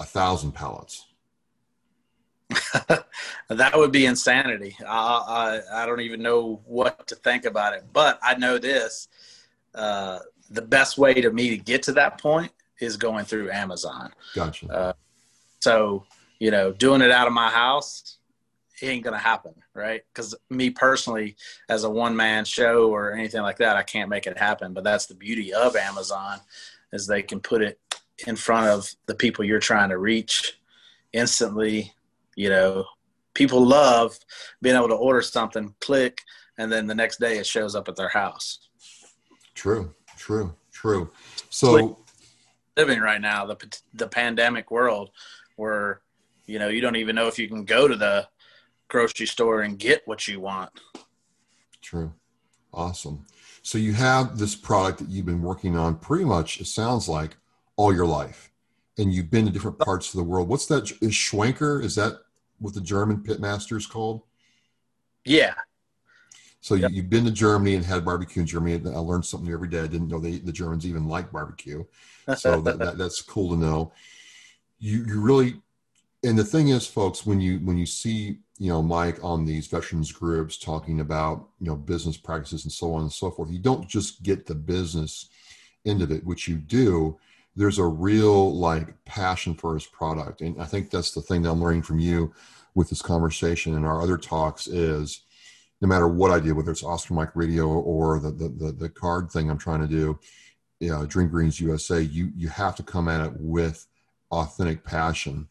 a 0.00 0.04
thousand 0.04 0.52
pallets. 0.52 1.06
that 3.48 3.72
would 3.74 3.92
be 3.92 4.06
insanity. 4.06 4.76
I, 4.86 5.60
I, 5.72 5.82
I 5.82 5.86
don't 5.86 6.00
even 6.00 6.22
know 6.22 6.60
what 6.66 7.06
to 7.08 7.14
think 7.16 7.46
about 7.46 7.74
it, 7.74 7.84
but 7.92 8.18
I 8.22 8.34
know 8.34 8.58
this: 8.58 9.08
uh, 9.74 10.18
the 10.50 10.62
best 10.62 10.98
way 10.98 11.14
to 11.14 11.30
me 11.30 11.50
to 11.50 11.56
get 11.56 11.82
to 11.84 11.92
that 11.92 12.20
point 12.20 12.52
is 12.80 12.96
going 12.96 13.24
through 13.24 13.50
Amazon. 13.50 14.12
Gotcha. 14.34 14.68
Uh, 14.68 14.92
so 15.60 16.04
you 16.38 16.50
know, 16.50 16.72
doing 16.72 17.00
it 17.00 17.10
out 17.10 17.26
of 17.26 17.32
my 17.32 17.48
house, 17.48 18.18
it 18.80 18.86
ain't 18.86 19.04
gonna 19.04 19.18
happen, 19.18 19.54
right? 19.74 20.02
Because 20.12 20.34
me 20.50 20.70
personally, 20.70 21.36
as 21.68 21.84
a 21.84 21.90
one 21.90 22.16
man 22.16 22.44
show 22.44 22.90
or 22.90 23.12
anything 23.12 23.42
like 23.42 23.58
that, 23.58 23.76
I 23.76 23.82
can't 23.82 24.10
make 24.10 24.26
it 24.26 24.38
happen. 24.38 24.72
But 24.72 24.84
that's 24.84 25.06
the 25.06 25.14
beauty 25.14 25.52
of 25.52 25.76
Amazon, 25.76 26.40
is 26.92 27.06
they 27.06 27.22
can 27.22 27.40
put 27.40 27.62
it 27.62 27.78
in 28.26 28.36
front 28.36 28.68
of 28.68 28.88
the 29.06 29.14
people 29.14 29.44
you're 29.44 29.60
trying 29.60 29.90
to 29.90 29.98
reach 29.98 30.58
instantly. 31.12 31.92
You 32.36 32.50
know, 32.50 32.84
people 33.34 33.64
love 33.64 34.18
being 34.60 34.76
able 34.76 34.88
to 34.88 34.94
order 34.94 35.22
something, 35.22 35.74
click, 35.80 36.20
and 36.58 36.70
then 36.70 36.86
the 36.86 36.94
next 36.94 37.20
day 37.20 37.38
it 37.38 37.46
shows 37.46 37.74
up 37.74 37.88
at 37.88 37.96
their 37.96 38.08
house. 38.08 38.68
True, 39.54 39.94
true, 40.16 40.54
true. 40.72 41.10
So 41.50 41.98
living 42.76 43.00
right 43.00 43.20
now, 43.20 43.46
the 43.46 43.56
the 43.94 44.08
pandemic 44.08 44.70
world, 44.70 45.10
where 45.56 46.00
you 46.46 46.58
know 46.58 46.68
you 46.68 46.80
don't 46.80 46.96
even 46.96 47.14
know 47.14 47.28
if 47.28 47.38
you 47.38 47.48
can 47.48 47.64
go 47.64 47.86
to 47.86 47.96
the 47.96 48.28
grocery 48.94 49.26
store 49.26 49.62
and 49.62 49.76
get 49.76 50.06
what 50.06 50.28
you 50.28 50.38
want. 50.38 50.70
True. 51.82 52.12
Awesome. 52.72 53.26
So 53.62 53.76
you 53.76 53.92
have 53.92 54.38
this 54.38 54.54
product 54.54 55.00
that 55.00 55.08
you've 55.08 55.26
been 55.26 55.42
working 55.42 55.76
on 55.76 55.98
pretty 55.98 56.24
much, 56.24 56.60
it 56.60 56.68
sounds 56.68 57.08
like, 57.08 57.36
all 57.74 57.92
your 57.92 58.06
life. 58.06 58.52
And 58.96 59.12
you've 59.12 59.32
been 59.32 59.46
to 59.46 59.50
different 59.50 59.80
parts 59.80 60.14
of 60.14 60.18
the 60.18 60.22
world. 60.22 60.48
What's 60.48 60.66
that? 60.66 60.92
Is 61.02 61.10
Schwenker? 61.10 61.82
Is 61.82 61.96
that 61.96 62.20
what 62.60 62.74
the 62.74 62.80
German 62.80 63.16
pitmaster 63.24 63.76
is 63.76 63.84
called? 63.84 64.22
Yeah. 65.24 65.54
So 66.60 66.76
yep. 66.76 66.92
you, 66.92 67.02
have 67.02 67.10
been 67.10 67.24
to 67.24 67.32
Germany 67.32 67.74
and 67.74 67.84
had 67.84 68.04
barbecue 68.04 68.42
in 68.42 68.46
Germany. 68.46 68.80
I 68.94 68.98
learned 68.98 69.26
something 69.26 69.52
every 69.52 69.68
day. 69.68 69.80
I 69.80 69.88
didn't 69.88 70.06
know 70.06 70.20
they, 70.20 70.38
the 70.38 70.52
Germans 70.52 70.86
even 70.86 71.08
like 71.08 71.32
barbecue. 71.32 71.82
So 72.36 72.60
that, 72.60 72.78
that, 72.78 72.96
that's 72.96 73.22
cool 73.22 73.50
to 73.50 73.56
know. 73.56 73.92
You, 74.78 75.04
you 75.04 75.20
really, 75.20 75.60
and 76.22 76.38
the 76.38 76.44
thing 76.44 76.68
is, 76.68 76.86
folks, 76.86 77.26
when 77.26 77.40
you 77.40 77.58
when 77.58 77.76
you 77.76 77.86
see 77.86 78.38
you 78.58 78.68
know 78.68 78.82
Mike 78.82 79.22
on 79.22 79.44
these 79.44 79.66
veterans 79.66 80.12
groups 80.12 80.56
talking 80.56 81.00
about 81.00 81.48
you 81.60 81.66
know 81.66 81.76
business 81.76 82.16
practices 82.16 82.64
and 82.64 82.72
so 82.72 82.94
on 82.94 83.02
and 83.02 83.12
so 83.12 83.30
forth, 83.30 83.50
you 83.50 83.58
don't 83.58 83.88
just 83.88 84.22
get 84.22 84.46
the 84.46 84.54
business 84.54 85.28
end 85.86 86.02
of 86.02 86.10
it, 86.10 86.24
which 86.24 86.48
you 86.48 86.56
do 86.56 87.18
there's 87.56 87.78
a 87.78 87.84
real 87.84 88.52
like 88.56 89.04
passion 89.04 89.54
for 89.54 89.74
his 89.74 89.86
product. 89.86 90.40
And 90.40 90.60
i 90.60 90.64
think 90.64 90.90
that's 90.90 91.12
the 91.12 91.20
thing 91.22 91.42
that 91.42 91.50
i'm 91.50 91.62
learning 91.62 91.82
from 91.82 92.00
you 92.00 92.32
with 92.74 92.90
this 92.90 93.02
conversation 93.02 93.74
and 93.76 93.86
our 93.86 94.02
other 94.02 94.18
talks 94.18 94.66
is 94.66 95.22
no 95.80 95.86
matter 95.86 96.08
what 96.08 96.32
i 96.32 96.40
do 96.40 96.54
whether 96.54 96.72
it's 96.72 96.82
oscar 96.82 97.14
mike 97.14 97.36
radio 97.36 97.68
or 97.68 98.18
the 98.18 98.32
the, 98.32 98.48
the, 98.48 98.72
the 98.72 98.88
card 98.88 99.30
thing 99.30 99.50
i'm 99.50 99.58
trying 99.58 99.80
to 99.80 99.86
do 99.86 100.18
you 100.80 100.90
know, 100.90 101.06
dream 101.06 101.28
greens 101.28 101.60
usa 101.60 102.00
you 102.00 102.30
you 102.36 102.48
have 102.48 102.74
to 102.76 102.82
come 102.82 103.08
at 103.08 103.24
it 103.24 103.32
with 103.38 103.86
authentic 104.30 104.84
passion. 104.84 105.48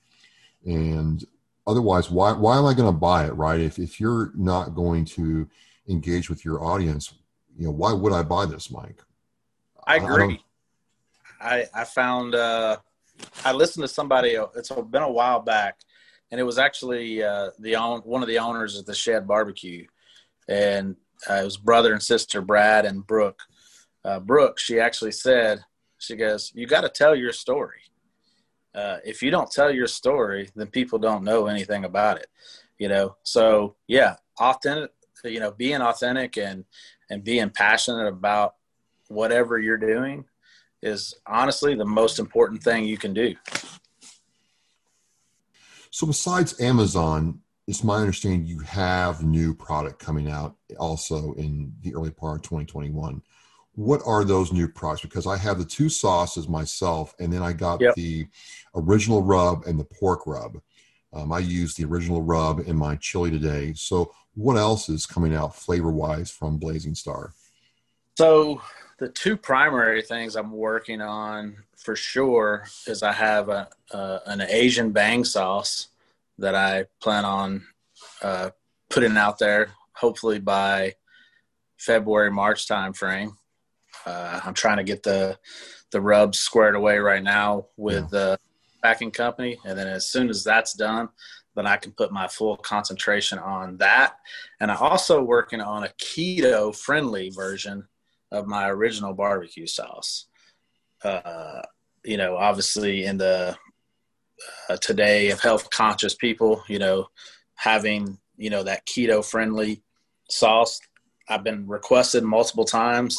And 0.66 1.24
otherwise 1.68 2.10
why 2.10 2.32
why 2.32 2.58
am 2.58 2.66
i 2.66 2.74
going 2.74 2.92
to 2.92 2.98
buy 2.98 3.26
it 3.26 3.34
right 3.34 3.60
if, 3.60 3.80
if 3.80 4.00
you're 4.00 4.32
not 4.36 4.76
going 4.76 5.06
to 5.06 5.48
engage 5.88 6.30
with 6.30 6.44
your 6.44 6.64
audience 6.64 7.14
you 7.58 7.66
know 7.66 7.72
why 7.72 7.92
would 7.94 8.14
i 8.14 8.22
buy 8.22 8.46
this 8.46 8.72
mike 8.72 9.02
i 9.86 9.98
agree 9.98 10.40
I 11.44 11.66
I 11.74 11.84
found 11.84 12.34
uh, 12.34 12.78
I 13.44 13.52
listened 13.52 13.84
to 13.84 13.88
somebody. 13.88 14.38
It's 14.56 14.70
been 14.70 15.04
a 15.04 15.12
while 15.12 15.42
back, 15.42 15.78
and 16.32 16.40
it 16.40 16.44
was 16.44 16.58
actually 16.58 17.22
uh, 17.22 17.52
the 17.60 17.76
own 17.76 18.00
one 18.02 18.22
of 18.22 18.28
the 18.28 18.40
owners 18.40 18.78
of 18.78 18.86
the 18.86 18.96
Shed 18.96 19.28
Barbecue, 19.28 19.86
and 20.48 20.96
uh, 21.30 21.36
it 21.36 21.46
was 21.46 21.58
brother 21.58 21.94
and 21.94 22.02
sister 22.02 22.42
Brad 22.42 22.86
and 22.86 23.06
Brooke. 23.06 23.42
Uh, 24.06 24.20
Brooke, 24.20 24.60
she 24.60 24.80
actually 24.80 25.12
said, 25.12 25.60
she 25.98 26.16
goes, 26.16 26.52
"You 26.56 26.66
got 26.66 26.82
to 26.82 26.90
tell 26.90 27.16
your 27.16 27.34
story. 27.34 27.82
Uh, 28.76 28.98
if 29.06 29.22
you 29.22 29.32
don't 29.32 29.52
tell 29.52 29.72
your 29.72 29.88
story, 29.88 30.50
then 30.56 30.68
people 30.68 31.00
don't 31.00 31.24
know 31.24 31.48
anything 31.48 31.86
about 31.86 32.18
it. 32.18 32.28
You 32.80 32.90
know. 32.90 33.16
So 33.24 33.76
yeah, 33.88 34.16
authentic. 34.40 34.92
You 35.24 35.40
know, 35.40 35.52
being 35.52 35.82
authentic 35.82 36.38
and 36.38 36.66
and 37.10 37.24
being 37.24 37.50
passionate 37.50 38.08
about 38.08 38.56
whatever 39.08 39.60
you're 39.60 39.78
doing 39.78 40.26
is 40.82 41.16
honestly 41.26 41.76
the 41.76 41.86
most 41.86 42.20
important 42.20 42.62
thing 42.62 42.86
you 42.86 42.98
can 42.98 43.14
do. 43.14 43.36
So, 45.92 46.08
besides 46.08 46.60
Amazon, 46.60 47.40
it's 47.68 47.84
my 47.84 47.98
understanding 47.98 48.46
you 48.46 48.60
have 48.60 49.24
new 49.24 49.54
product 49.54 50.00
coming 50.00 50.30
out 50.30 50.56
also 50.78 51.34
in 51.34 51.74
the 51.82 51.96
early 51.96 52.12
part 52.12 52.38
of 52.38 52.42
2021. 52.42 53.22
What 53.76 54.02
are 54.06 54.24
those 54.24 54.54
new 54.54 54.68
products? 54.68 55.02
Because 55.02 55.26
I 55.26 55.38
have 55.38 55.58
the 55.58 55.66
two 55.66 55.90
sauces 55.90 56.48
myself, 56.48 57.16
and 57.20 57.34
then 57.34 57.42
I 57.42 57.54
got 57.54 57.82
yep. 57.82 57.96
the 57.96 58.28
original 58.76 59.24
rub 59.24 59.66
and 59.66 59.80
the 59.80 59.84
pork 59.84 60.28
rub. 60.28 60.62
Um, 61.12 61.32
I 61.32 61.40
used 61.40 61.78
the 61.78 61.86
original 61.86 62.22
rub 62.22 62.60
in 62.62 62.76
my 62.76 62.96
chili 62.98 63.32
today. 63.32 63.74
So, 63.76 64.14
what 64.36 64.58
else 64.58 64.90
is 64.90 65.06
coming 65.06 65.36
out 65.36 65.56
flavor 65.56 65.92
wise 65.92 66.32
from 66.32 66.58
Blazing 66.58 66.96
Star? 66.96 67.34
So, 68.18 68.62
the 69.00 69.10
two 69.10 69.38
primary 69.38 70.02
things 70.02 70.36
I'm 70.36 70.52
working 70.52 71.02
on 71.02 71.58
for 71.76 71.96
sure 71.96 72.66
is 72.88 73.04
I 73.04 73.12
have 73.12 73.50
a, 73.50 73.70
an 73.92 74.42
Asian 74.42 74.92
bang 74.92 75.24
sauce 75.24 75.90
that 76.40 76.56
I 76.56 76.86
plan 77.00 77.26
on 77.26 77.64
uh, 78.22 78.52
putting 78.90 79.18
out 79.18 79.40
there 79.40 79.72
hopefully 79.94 80.40
by 80.40 80.96
February 81.78 82.32
March 82.32 82.68
timeframe. 82.68 83.36
Uh, 84.06 84.42
I'm 84.44 84.54
trying 84.54 84.78
to 84.78 84.84
get 84.84 85.04
the 85.04 85.38
the 85.92 86.02
rubs 86.02 86.40
squared 86.40 86.76
away 86.76 86.98
right 86.98 87.24
now 87.24 87.68
with 87.78 88.04
yeah. 88.04 88.10
the 88.12 88.40
packing 88.84 89.12
company, 89.12 89.58
and 89.66 89.78
then 89.78 89.88
as 89.88 90.08
soon 90.08 90.30
as 90.30 90.44
that's 90.44 90.74
done, 90.74 91.10
then 91.56 91.68
I 91.68 91.78
can 91.78 91.92
put 91.92 92.12
my 92.12 92.28
full 92.28 92.58
concentration 92.58 93.40
on 93.40 93.78
that. 93.78 94.16
And 94.60 94.72
I'm 94.72 94.82
also 94.82 95.22
working 95.22 95.62
on 95.62 95.84
a 95.84 95.94
keto 96.02 96.76
friendly 96.76 97.30
version 97.30 97.88
of 98.32 98.48
my 98.48 98.70
original 98.70 99.14
barbecue 99.14 99.68
sauce. 99.68 100.26
Uh, 101.04 101.62
you 102.04 102.18
know, 102.18 102.36
obviously 102.36 103.06
in 103.06 103.18
the 103.18 103.56
uh, 104.70 104.78
today 104.78 105.30
of 105.30 105.40
health 105.40 105.70
conscious 105.70 106.16
people, 106.16 106.64
you 106.68 106.80
know, 106.80 107.08
having 107.56 108.18
you 108.36 108.50
know 108.50 108.64
that 108.64 108.86
keto 108.88 109.24
friendly 109.24 109.84
sauce, 110.30 110.80
I've 111.30 111.44
been 111.44 111.68
requested 111.68 112.24
multiple 112.24 112.66
times. 112.66 113.18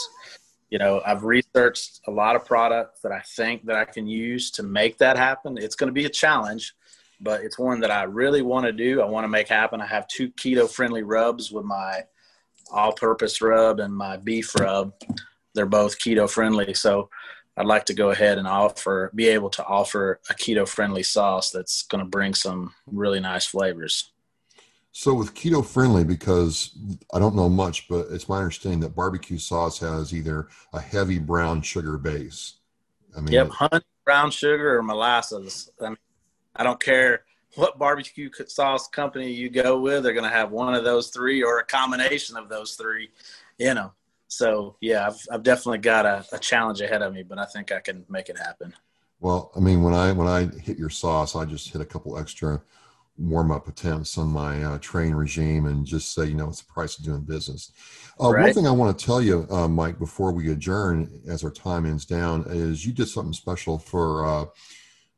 You 0.75 0.79
know, 0.79 1.01
I've 1.07 1.23
researched 1.23 2.01
a 2.09 2.11
lot 2.11 2.35
of 2.35 2.45
products 2.45 2.99
that 3.03 3.13
I 3.13 3.21
think 3.21 3.65
that 3.67 3.77
I 3.77 3.85
can 3.85 4.09
use 4.09 4.51
to 4.51 4.65
make 4.65 4.99
that 4.99 5.17
happen. 5.17 5.57
It's 5.57 5.77
going 5.77 5.87
to 5.87 5.93
be 5.93 6.07
a 6.07 6.09
challenge, 6.09 6.75
but 7.21 7.43
it's 7.43 7.61
one 7.61 7.79
that 7.79 7.93
I 7.93 8.03
really 8.03 8.43
want 8.43 8.67
to 8.67 8.73
do. 8.73 9.01
I 9.01 9.05
want 9.05 9.23
to 9.23 9.29
make 9.29 9.47
happen. 9.47 9.81
I 9.81 9.87
have 9.87 10.09
two 10.09 10.31
keto 10.31 10.69
friendly 10.69 11.05
rubs 11.05 11.53
with 11.53 11.65
my 11.65 12.03
all-purpose 12.73 13.41
rub 13.41 13.79
and 13.79 13.95
my 13.95 14.17
beef 14.17 14.53
rub. 14.57 14.93
They're 15.55 15.65
both 15.65 16.01
keto 16.01 16.29
friendly, 16.29 16.75
so 16.75 17.09
I'd 17.57 17.67
like 17.67 17.85
to 17.85 17.95
go 17.95 18.11
ahead 18.11 18.39
and 18.39 18.49
offer, 18.49 19.13
be 19.15 19.29
able 19.29 19.51
to 19.51 19.65
offer 19.65 20.19
a 20.29 20.35
keto 20.35 20.67
friendly 20.67 21.05
sauce 21.05 21.51
that's 21.51 21.85
going 21.85 22.03
to 22.03 22.11
bring 22.11 22.35
some 22.35 22.75
really 22.89 23.21
nice 23.21 23.47
flavors. 23.47 24.11
So 24.97 25.13
with 25.13 25.35
keto 25.35 25.67
friendly, 25.67 26.05
because 26.05 26.71
I 27.13 27.19
don't 27.19 27.35
know 27.35 27.49
much, 27.49 27.89
but 27.89 28.07
it's 28.13 28.29
my 28.29 28.39
understanding 28.39 28.79
that 28.81 28.95
barbecue 28.95 29.39
sauce 29.39 29.81
has 29.81 30.15
either 30.15 30.47
a 30.73 30.81
heavy 30.81 31.19
brown 31.19 31.63
sugar 31.63 31.99
base. 31.99 32.59
I 33.17 33.21
mean, 33.21 33.33
yep, 33.33 33.51
honey, 33.51 33.81
brown 34.05 34.31
sugar 34.31 34.79
or 34.79 34.85
molasses. 34.85 35.69
I 35.81 35.89
mean, 35.89 35.99
I 36.55 36.63
don't 36.63 36.79
care 36.79 37.25
what 37.57 37.77
barbecue 37.77 38.31
sauce 38.47 38.87
company 38.87 39.33
you 39.33 39.51
go 39.51 39.81
with, 39.81 40.05
they're 40.05 40.13
going 40.13 40.31
to 40.31 40.31
have 40.31 40.53
one 40.53 40.75
of 40.75 40.85
those 40.85 41.09
three 41.09 41.43
or 41.43 41.59
a 41.59 41.65
combination 41.65 42.37
of 42.37 42.49
those 42.49 42.75
three 42.75 43.11
you 43.59 43.75
know. 43.75 43.93
So 44.29 44.77
yeah, 44.81 45.09
I've, 45.09 45.27
I've 45.31 45.43
definitely 45.43 45.79
got 45.79 46.07
a, 46.07 46.25
a 46.33 46.39
challenge 46.39 46.81
ahead 46.81 47.03
of 47.03 47.13
me, 47.13 47.25
but 47.25 47.39
I 47.39 47.45
think 47.47 47.73
I 47.73 47.81
can 47.81 48.05
make 48.09 48.29
it 48.29 48.39
happen. 48.39 48.75
Well, 49.21 49.51
I 49.57 49.61
mean, 49.61 49.83
when 49.83 49.95
I 49.95 50.13
when 50.13 50.29
I 50.29 50.47
hit 50.61 50.79
your 50.79 50.91
sauce, 50.91 51.35
I 51.35 51.45
just 51.45 51.73
hit 51.73 51.81
a 51.81 51.85
couple 51.85 52.19
extra 52.19 52.63
warm 53.17 53.51
up 53.51 53.69
attempts 53.69 54.19
on 54.19 54.29
my 54.29 54.63
uh, 54.63 54.79
train 54.79 55.15
regime 55.15 55.67
and 55.67 55.87
just 55.87 56.15
say, 56.15 56.27
you 56.27 56.35
know, 56.35 56.49
it's 56.49 56.63
the 56.63 56.73
price 56.73 56.99
of 56.99 57.05
doing 57.05 57.23
business. 57.23 57.71
Uh, 58.21 58.31
right. 58.31 58.45
One 58.45 58.53
thing 58.53 58.67
I 58.67 58.73
want 58.73 58.99
to 58.99 59.05
tell 59.05 59.23
you, 59.23 59.47
uh, 59.51 59.69
Mike, 59.69 59.99
before 59.99 60.33
we 60.33 60.51
adjourn, 60.51 61.23
as 61.29 61.45
our 61.45 61.51
time 61.51 61.87
ends 61.87 62.05
down, 62.05 62.45
is 62.49 62.85
you 62.85 62.93
did 62.93 63.09
something 63.09 63.33
special 63.33 63.79
for 63.79 64.27
uh, 64.27 64.45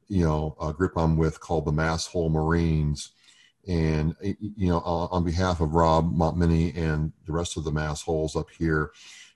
you 0.09 0.25
know 0.25 0.57
a 0.61 0.73
group 0.73 0.93
I'm 0.97 1.17
with 1.17 1.41
called 1.41 1.65
the 1.65 1.73
Masshole 1.73 2.31
Marines, 2.31 3.13
and 3.67 4.15
you 4.21 4.69
know 4.69 4.79
on 4.81 5.25
behalf 5.25 5.61
of 5.61 5.75
Rob 5.75 6.15
Montminy 6.15 6.77
and 6.77 7.13
the 7.27 7.33
rest 7.33 7.57
of 7.57 7.65
the 7.65 7.73
Massholes 7.73 8.37
up 8.37 8.49
here, 8.57 8.93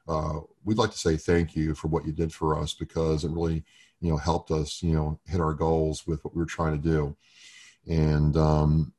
uh, 0.09 0.41
we'd 0.65 0.79
like 0.79 0.93
to 0.93 0.99
say 0.99 1.17
thank 1.17 1.57
you 1.57 1.75
for 1.75 1.89
what 1.89 2.07
you 2.07 2.13
did 2.13 2.33
for 2.33 2.59
us 2.59 2.75
because 2.75 3.25
it 3.25 3.31
really 3.31 3.65
you 4.01 4.11
know 4.11 4.17
helped 4.17 4.51
us 4.51 4.83
you 4.83 4.95
know 4.95 5.19
hit 5.27 5.41
our 5.41 5.55
goals 5.55 6.07
with 6.07 6.23
what 6.25 6.35
we 6.35 6.41
were 6.41 6.47
trying 6.47 6.81
to 6.81 6.89
do, 6.89 7.17
and 7.91 8.37
um, 8.37 8.93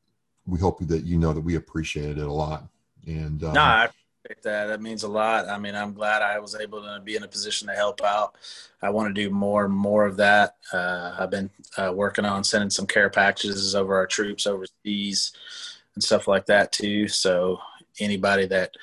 we 0.46 0.58
hope 0.58 0.86
that 0.86 1.04
you 1.04 1.18
know 1.18 1.32
that 1.32 1.40
we 1.40 1.56
appreciated 1.56 2.18
it 2.18 2.26
a 2.26 2.32
lot. 2.32 2.64
And 3.06 3.42
um, 3.42 3.54
no, 3.54 3.62
I 3.62 3.84
appreciate 3.86 4.42
that. 4.44 4.66
That 4.66 4.82
means 4.82 5.02
a 5.02 5.08
lot. 5.08 5.48
I 5.48 5.58
mean, 5.58 5.74
I'm 5.74 5.94
glad 5.94 6.22
I 6.22 6.38
was 6.38 6.54
able 6.54 6.82
to 6.82 7.00
be 7.02 7.16
in 7.16 7.22
a 7.22 7.28
position 7.28 7.68
to 7.68 7.74
help 7.74 8.02
out. 8.02 8.36
I 8.82 8.90
want 8.90 9.08
to 9.08 9.22
do 9.22 9.30
more 9.30 9.64
and 9.64 9.74
more 9.74 10.06
of 10.06 10.18
that. 10.18 10.56
Uh, 10.72 11.16
I've 11.18 11.30
been 11.30 11.50
uh, 11.78 11.92
working 11.94 12.26
on 12.26 12.44
sending 12.44 12.70
some 12.70 12.86
care 12.86 13.08
packages 13.08 13.74
over 13.74 13.96
our 13.96 14.06
troops 14.06 14.46
overseas 14.46 15.32
and 15.94 16.04
stuff 16.04 16.28
like 16.28 16.46
that 16.46 16.70
too. 16.70 17.08
So 17.08 17.60
anybody 17.98 18.46
that 18.46 18.74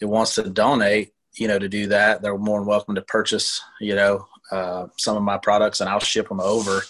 it 0.00 0.06
wants 0.06 0.36
to 0.36 0.48
donate, 0.48 1.12
you 1.34 1.48
know, 1.48 1.58
to 1.58 1.68
do 1.68 1.88
that, 1.88 2.22
they're 2.22 2.38
more 2.38 2.60
than 2.60 2.68
welcome 2.68 2.94
to 2.94 3.02
purchase, 3.02 3.60
you 3.80 3.96
know, 3.96 4.28
uh, 4.52 4.86
some 4.96 5.16
of 5.16 5.22
my 5.22 5.38
products 5.38 5.80
and 5.80 5.90
I'll 5.90 5.98
ship 5.98 6.28
them 6.28 6.40
over, 6.40 6.82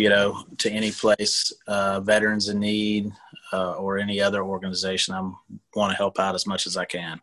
you 0.00 0.08
know, 0.08 0.44
to 0.58 0.70
any 0.70 0.90
place, 0.90 1.52
uh, 1.66 2.00
veterans 2.00 2.48
in 2.48 2.58
need, 2.58 3.12
uh, 3.52 3.72
or 3.72 3.98
any 3.98 4.20
other 4.20 4.42
organization. 4.42 5.14
I 5.14 5.20
want 5.74 5.92
to 5.92 5.96
help 5.96 6.18
out 6.18 6.34
as 6.34 6.46
much 6.46 6.66
as 6.66 6.76
I 6.76 6.84
can. 6.84 7.20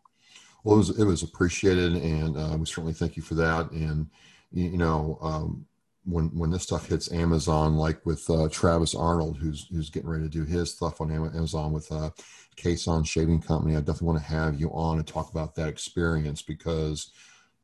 Well, 0.64 0.76
it 0.76 0.78
was 0.78 0.98
it 1.00 1.04
was 1.04 1.22
appreciated, 1.22 1.94
and 1.94 2.36
uh, 2.36 2.56
we 2.58 2.66
certainly 2.66 2.92
thank 2.92 3.16
you 3.16 3.22
for 3.22 3.34
that. 3.34 3.70
And 3.70 4.08
you 4.52 4.76
know, 4.76 5.18
um, 5.20 5.66
when 6.04 6.26
when 6.36 6.50
this 6.50 6.64
stuff 6.64 6.88
hits 6.88 7.12
Amazon, 7.12 7.76
like 7.76 8.04
with 8.06 8.28
uh, 8.30 8.48
Travis 8.50 8.94
Arnold, 8.94 9.38
who's 9.38 9.66
who's 9.70 9.90
getting 9.90 10.08
ready 10.08 10.24
to 10.24 10.30
do 10.30 10.44
his 10.44 10.72
stuff 10.72 11.00
on 11.00 11.10
Amazon 11.10 11.72
with 11.72 11.90
uh, 11.90 12.10
Kason 12.56 13.06
Shaving 13.06 13.40
Company, 13.40 13.76
I 13.76 13.80
definitely 13.80 14.08
want 14.08 14.18
to 14.20 14.28
have 14.28 14.60
you 14.60 14.70
on 14.70 14.98
and 14.98 15.06
talk 15.06 15.30
about 15.30 15.54
that 15.54 15.68
experience 15.68 16.42
because 16.42 17.10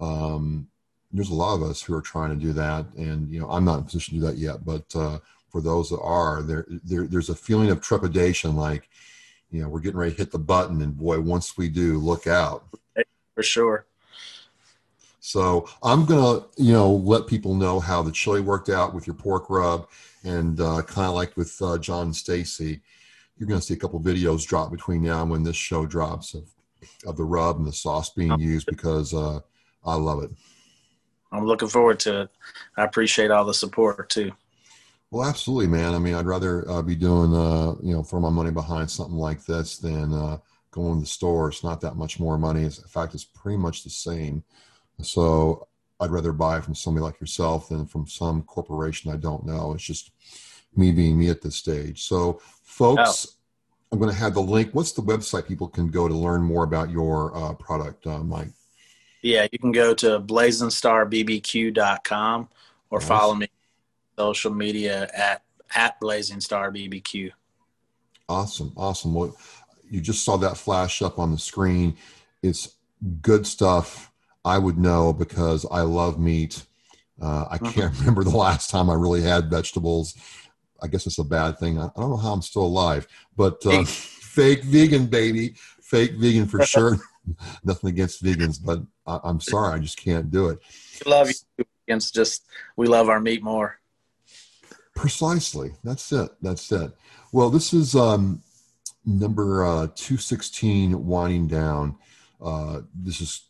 um, 0.00 0.68
there's 1.14 1.30
a 1.30 1.34
lot 1.34 1.54
of 1.54 1.62
us 1.62 1.80
who 1.80 1.94
are 1.94 2.02
trying 2.02 2.30
to 2.30 2.44
do 2.44 2.52
that, 2.52 2.86
and 2.96 3.30
you 3.30 3.40
know, 3.40 3.48
I'm 3.48 3.64
not 3.64 3.74
in 3.74 3.80
a 3.80 3.84
position 3.84 4.14
to 4.14 4.20
do 4.20 4.26
that 4.26 4.36
yet, 4.36 4.64
but 4.64 4.84
uh, 4.96 5.20
for 5.48 5.60
those 5.60 5.88
that 5.90 6.00
are, 6.00 6.42
there, 6.42 6.66
there 6.84 7.06
there's 7.06 7.30
a 7.30 7.34
feeling 7.34 7.70
of 7.70 7.80
trepidation, 7.80 8.56
like 8.56 8.88
you 9.50 9.62
know, 9.62 9.68
we're 9.68 9.80
getting 9.80 9.98
ready 9.98 10.10
to 10.10 10.18
hit 10.18 10.32
the 10.32 10.38
button, 10.38 10.82
and 10.82 10.96
boy, 10.96 11.20
once 11.20 11.56
we 11.56 11.68
do, 11.68 11.98
look 11.98 12.26
out. 12.26 12.64
For 13.34 13.42
sure. 13.44 13.86
So 15.20 15.68
I'm 15.82 16.04
gonna, 16.04 16.44
you 16.56 16.72
know, 16.72 16.92
let 16.92 17.28
people 17.28 17.54
know 17.54 17.78
how 17.78 18.02
the 18.02 18.12
chili 18.12 18.40
worked 18.40 18.68
out 18.68 18.92
with 18.92 19.06
your 19.06 19.14
pork 19.14 19.48
rub, 19.48 19.88
and 20.24 20.60
uh, 20.60 20.82
kind 20.82 21.08
of 21.08 21.14
like 21.14 21.36
with 21.36 21.56
uh, 21.62 21.78
John 21.78 22.06
and 22.06 22.16
Stacy, 22.16 22.80
you're 23.38 23.48
gonna 23.48 23.60
see 23.60 23.74
a 23.74 23.78
couple 23.78 24.00
videos 24.00 24.44
drop 24.44 24.72
between 24.72 25.04
now 25.04 25.22
and 25.22 25.30
when 25.30 25.44
this 25.44 25.56
show 25.56 25.86
drops 25.86 26.34
of 26.34 26.50
of 27.06 27.16
the 27.16 27.24
rub 27.24 27.56
and 27.56 27.66
the 27.66 27.72
sauce 27.72 28.10
being 28.10 28.38
used 28.38 28.66
because 28.66 29.14
uh, 29.14 29.38
I 29.84 29.94
love 29.94 30.24
it. 30.24 30.30
I'm 31.34 31.46
looking 31.46 31.68
forward 31.68 31.98
to 32.00 32.22
it. 32.22 32.30
I 32.76 32.84
appreciate 32.84 33.30
all 33.30 33.44
the 33.44 33.54
support 33.54 34.08
too. 34.08 34.32
Well, 35.10 35.28
absolutely, 35.28 35.68
man. 35.68 35.94
I 35.94 35.98
mean, 35.98 36.14
I'd 36.14 36.26
rather 36.26 36.68
uh, 36.68 36.82
be 36.82 36.96
doing, 36.96 37.34
uh, 37.34 37.74
you 37.82 37.94
know, 37.94 38.02
throw 38.02 38.20
my 38.20 38.30
money 38.30 38.50
behind 38.50 38.90
something 38.90 39.16
like 39.16 39.44
this 39.44 39.78
than 39.78 40.12
uh, 40.12 40.38
going 40.70 40.94
to 40.94 41.00
the 41.00 41.06
store. 41.06 41.48
It's 41.48 41.62
not 41.62 41.80
that 41.82 41.96
much 41.96 42.18
more 42.18 42.38
money. 42.38 42.64
It's, 42.64 42.78
in 42.78 42.88
fact, 42.88 43.14
it's 43.14 43.24
pretty 43.24 43.58
much 43.58 43.84
the 43.84 43.90
same. 43.90 44.42
So 45.02 45.68
I'd 46.00 46.10
rather 46.10 46.32
buy 46.32 46.60
from 46.60 46.74
somebody 46.74 47.02
like 47.02 47.20
yourself 47.20 47.68
than 47.68 47.86
from 47.86 48.06
some 48.06 48.42
corporation 48.42 49.12
I 49.12 49.16
don't 49.16 49.46
know. 49.46 49.72
It's 49.72 49.84
just 49.84 50.10
me 50.74 50.90
being 50.90 51.18
me 51.18 51.30
at 51.30 51.42
this 51.42 51.56
stage. 51.56 52.02
So, 52.02 52.40
folks, 52.62 53.26
oh. 53.28 53.34
I'm 53.92 53.98
going 54.00 54.10
to 54.10 54.18
have 54.18 54.34
the 54.34 54.40
link. 54.40 54.70
What's 54.72 54.92
the 54.92 55.02
website 55.02 55.46
people 55.46 55.68
can 55.68 55.88
go 55.88 56.08
to 56.08 56.14
learn 56.14 56.42
more 56.42 56.64
about 56.64 56.90
your 56.90 57.36
uh, 57.36 57.54
product, 57.54 58.06
uh, 58.06 58.18
Mike? 58.18 58.48
Yeah, 59.24 59.48
you 59.50 59.58
can 59.58 59.72
go 59.72 59.92
to 59.94 60.20
blazingstarbbbq.com 60.20 62.48
or 62.90 62.98
nice. 62.98 63.08
follow 63.08 63.34
me 63.34 63.48
social 64.18 64.52
media 64.52 65.08
at 65.16 65.40
at 65.74 65.98
Blazing 65.98 66.42
Star 66.42 66.70
BBQ. 66.70 67.30
Awesome, 68.28 68.74
awesome. 68.76 69.14
Well, 69.14 69.34
you 69.90 70.02
just 70.02 70.24
saw 70.24 70.36
that 70.36 70.58
flash 70.58 71.00
up 71.00 71.18
on 71.18 71.32
the 71.32 71.38
screen. 71.38 71.96
It's 72.42 72.76
good 73.22 73.46
stuff. 73.46 74.12
I 74.44 74.58
would 74.58 74.76
know 74.76 75.14
because 75.14 75.64
I 75.70 75.80
love 75.80 76.20
meat. 76.20 76.62
Uh, 77.20 77.46
I 77.50 77.56
can't 77.56 77.94
mm-hmm. 77.94 78.00
remember 78.00 78.24
the 78.24 78.36
last 78.36 78.68
time 78.68 78.90
I 78.90 78.94
really 78.94 79.22
had 79.22 79.48
vegetables. 79.48 80.14
I 80.82 80.86
guess 80.86 81.06
it's 81.06 81.18
a 81.18 81.24
bad 81.24 81.58
thing. 81.58 81.78
I, 81.78 81.86
I 81.86 81.90
don't 81.96 82.10
know 82.10 82.18
how 82.18 82.34
I'm 82.34 82.42
still 82.42 82.66
alive, 82.66 83.08
but 83.38 83.64
uh, 83.64 83.84
fake 83.84 84.64
vegan, 84.64 85.06
baby, 85.06 85.54
fake 85.84 86.14
vegan 86.14 86.46
for 86.46 86.64
sure. 86.64 86.98
Nothing 87.64 87.90
against 87.90 88.22
vegans, 88.22 88.58
but 88.62 88.80
I, 89.06 89.28
am 89.28 89.40
sorry, 89.40 89.74
I 89.74 89.78
just 89.78 89.96
can't 89.96 90.30
do 90.30 90.48
it. 90.48 90.58
We 91.04 91.10
love 91.10 91.28
you. 91.28 91.64
Against 91.86 92.14
just 92.14 92.46
we 92.76 92.86
love 92.86 93.10
our 93.10 93.20
meat 93.20 93.42
more. 93.42 93.78
Precisely. 94.96 95.72
That's 95.84 96.10
it. 96.12 96.30
That's 96.40 96.70
it. 96.72 96.92
Well, 97.32 97.50
this 97.50 97.74
is 97.74 97.94
um, 97.94 98.42
number 99.04 99.64
uh, 99.64 99.88
216 99.94 101.04
winding 101.04 101.48
down. 101.48 101.96
Uh, 102.40 102.80
this 102.94 103.20
is 103.20 103.42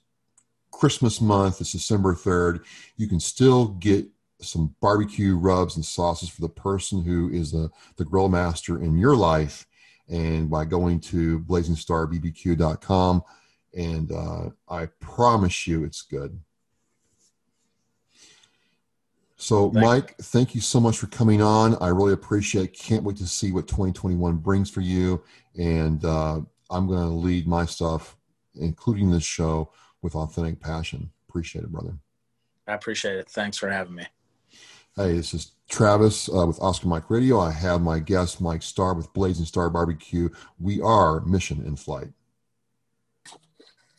Christmas 0.73 1.20
month. 1.20 1.61
It's 1.61 1.73
December 1.73 2.14
3rd. 2.14 2.64
You 2.97 3.07
can 3.07 3.20
still 3.20 3.68
get 3.68 4.07
some 4.40 4.75
barbecue 4.81 5.37
rubs 5.37 5.77
and 5.77 5.85
sauces 5.85 6.29
for 6.29 6.40
the 6.40 6.49
person 6.49 7.03
who 7.03 7.31
is 7.31 7.53
the, 7.53 7.70
the 7.97 8.05
grill 8.05 8.29
master 8.29 8.83
in 8.83 8.99
your 8.99 9.14
life. 9.14 9.66
And 10.09 10.51
by 10.51 10.64
going 10.64 11.01
to 11.01 11.40
blazingstarbbbq.com, 11.40 13.23
and 13.77 14.12
uh, 14.12 14.51
I 14.69 14.87
promise 15.01 15.67
you 15.67 15.85
it's 15.85 16.03
good. 16.03 16.38
So, 19.37 19.71
thank 19.71 19.85
Mike, 19.85 20.17
thank 20.19 20.55
you 20.55 20.61
so 20.61 20.81
much 20.81 20.97
for 20.97 21.07
coming 21.09 21.43
on. 21.43 21.77
I 21.81 21.88
really 21.88 22.12
appreciate. 22.12 22.64
It. 22.64 22.79
Can't 22.79 23.03
wait 23.03 23.17
to 23.17 23.27
see 23.27 23.53
what 23.53 23.67
2021 23.67 24.37
brings 24.37 24.71
for 24.71 24.81
you. 24.81 25.23
And 25.59 26.05
uh, 26.05 26.40
I'm 26.71 26.87
going 26.87 27.09
to 27.09 27.14
lead 27.14 27.47
my 27.47 27.67
stuff, 27.67 28.17
including 28.55 29.11
this 29.11 29.25
show, 29.25 29.71
with 30.03 30.14
authentic 30.14 30.61
passion. 30.61 31.11
Appreciate 31.29 31.64
it, 31.64 31.73
brother. 31.73 31.99
I 32.67 32.75
appreciate 32.75 33.17
it. 33.17 33.29
Thanks 33.29 33.59
for 33.59 33.69
having 33.69 33.97
me. 33.97 34.07
Hey, 34.96 35.16
this 35.16 35.35
is 35.35 35.50
Travis 35.68 36.28
uh, 36.28 36.46
with 36.46 36.61
Oscar 36.61 36.87
Mike 36.87 37.11
Radio. 37.11 37.40
I 37.40 37.50
have 37.50 37.83
my 37.83 37.98
guest 37.98 38.40
Mike 38.40 38.62
Star 38.62 38.94
with 38.94 39.12
Blazing 39.12 39.44
Star 39.44 39.68
Barbecue. 39.68 40.28
We 40.61 40.80
are 40.80 41.18
Mission 41.22 41.66
in 41.66 41.74
Flight. 41.74 42.12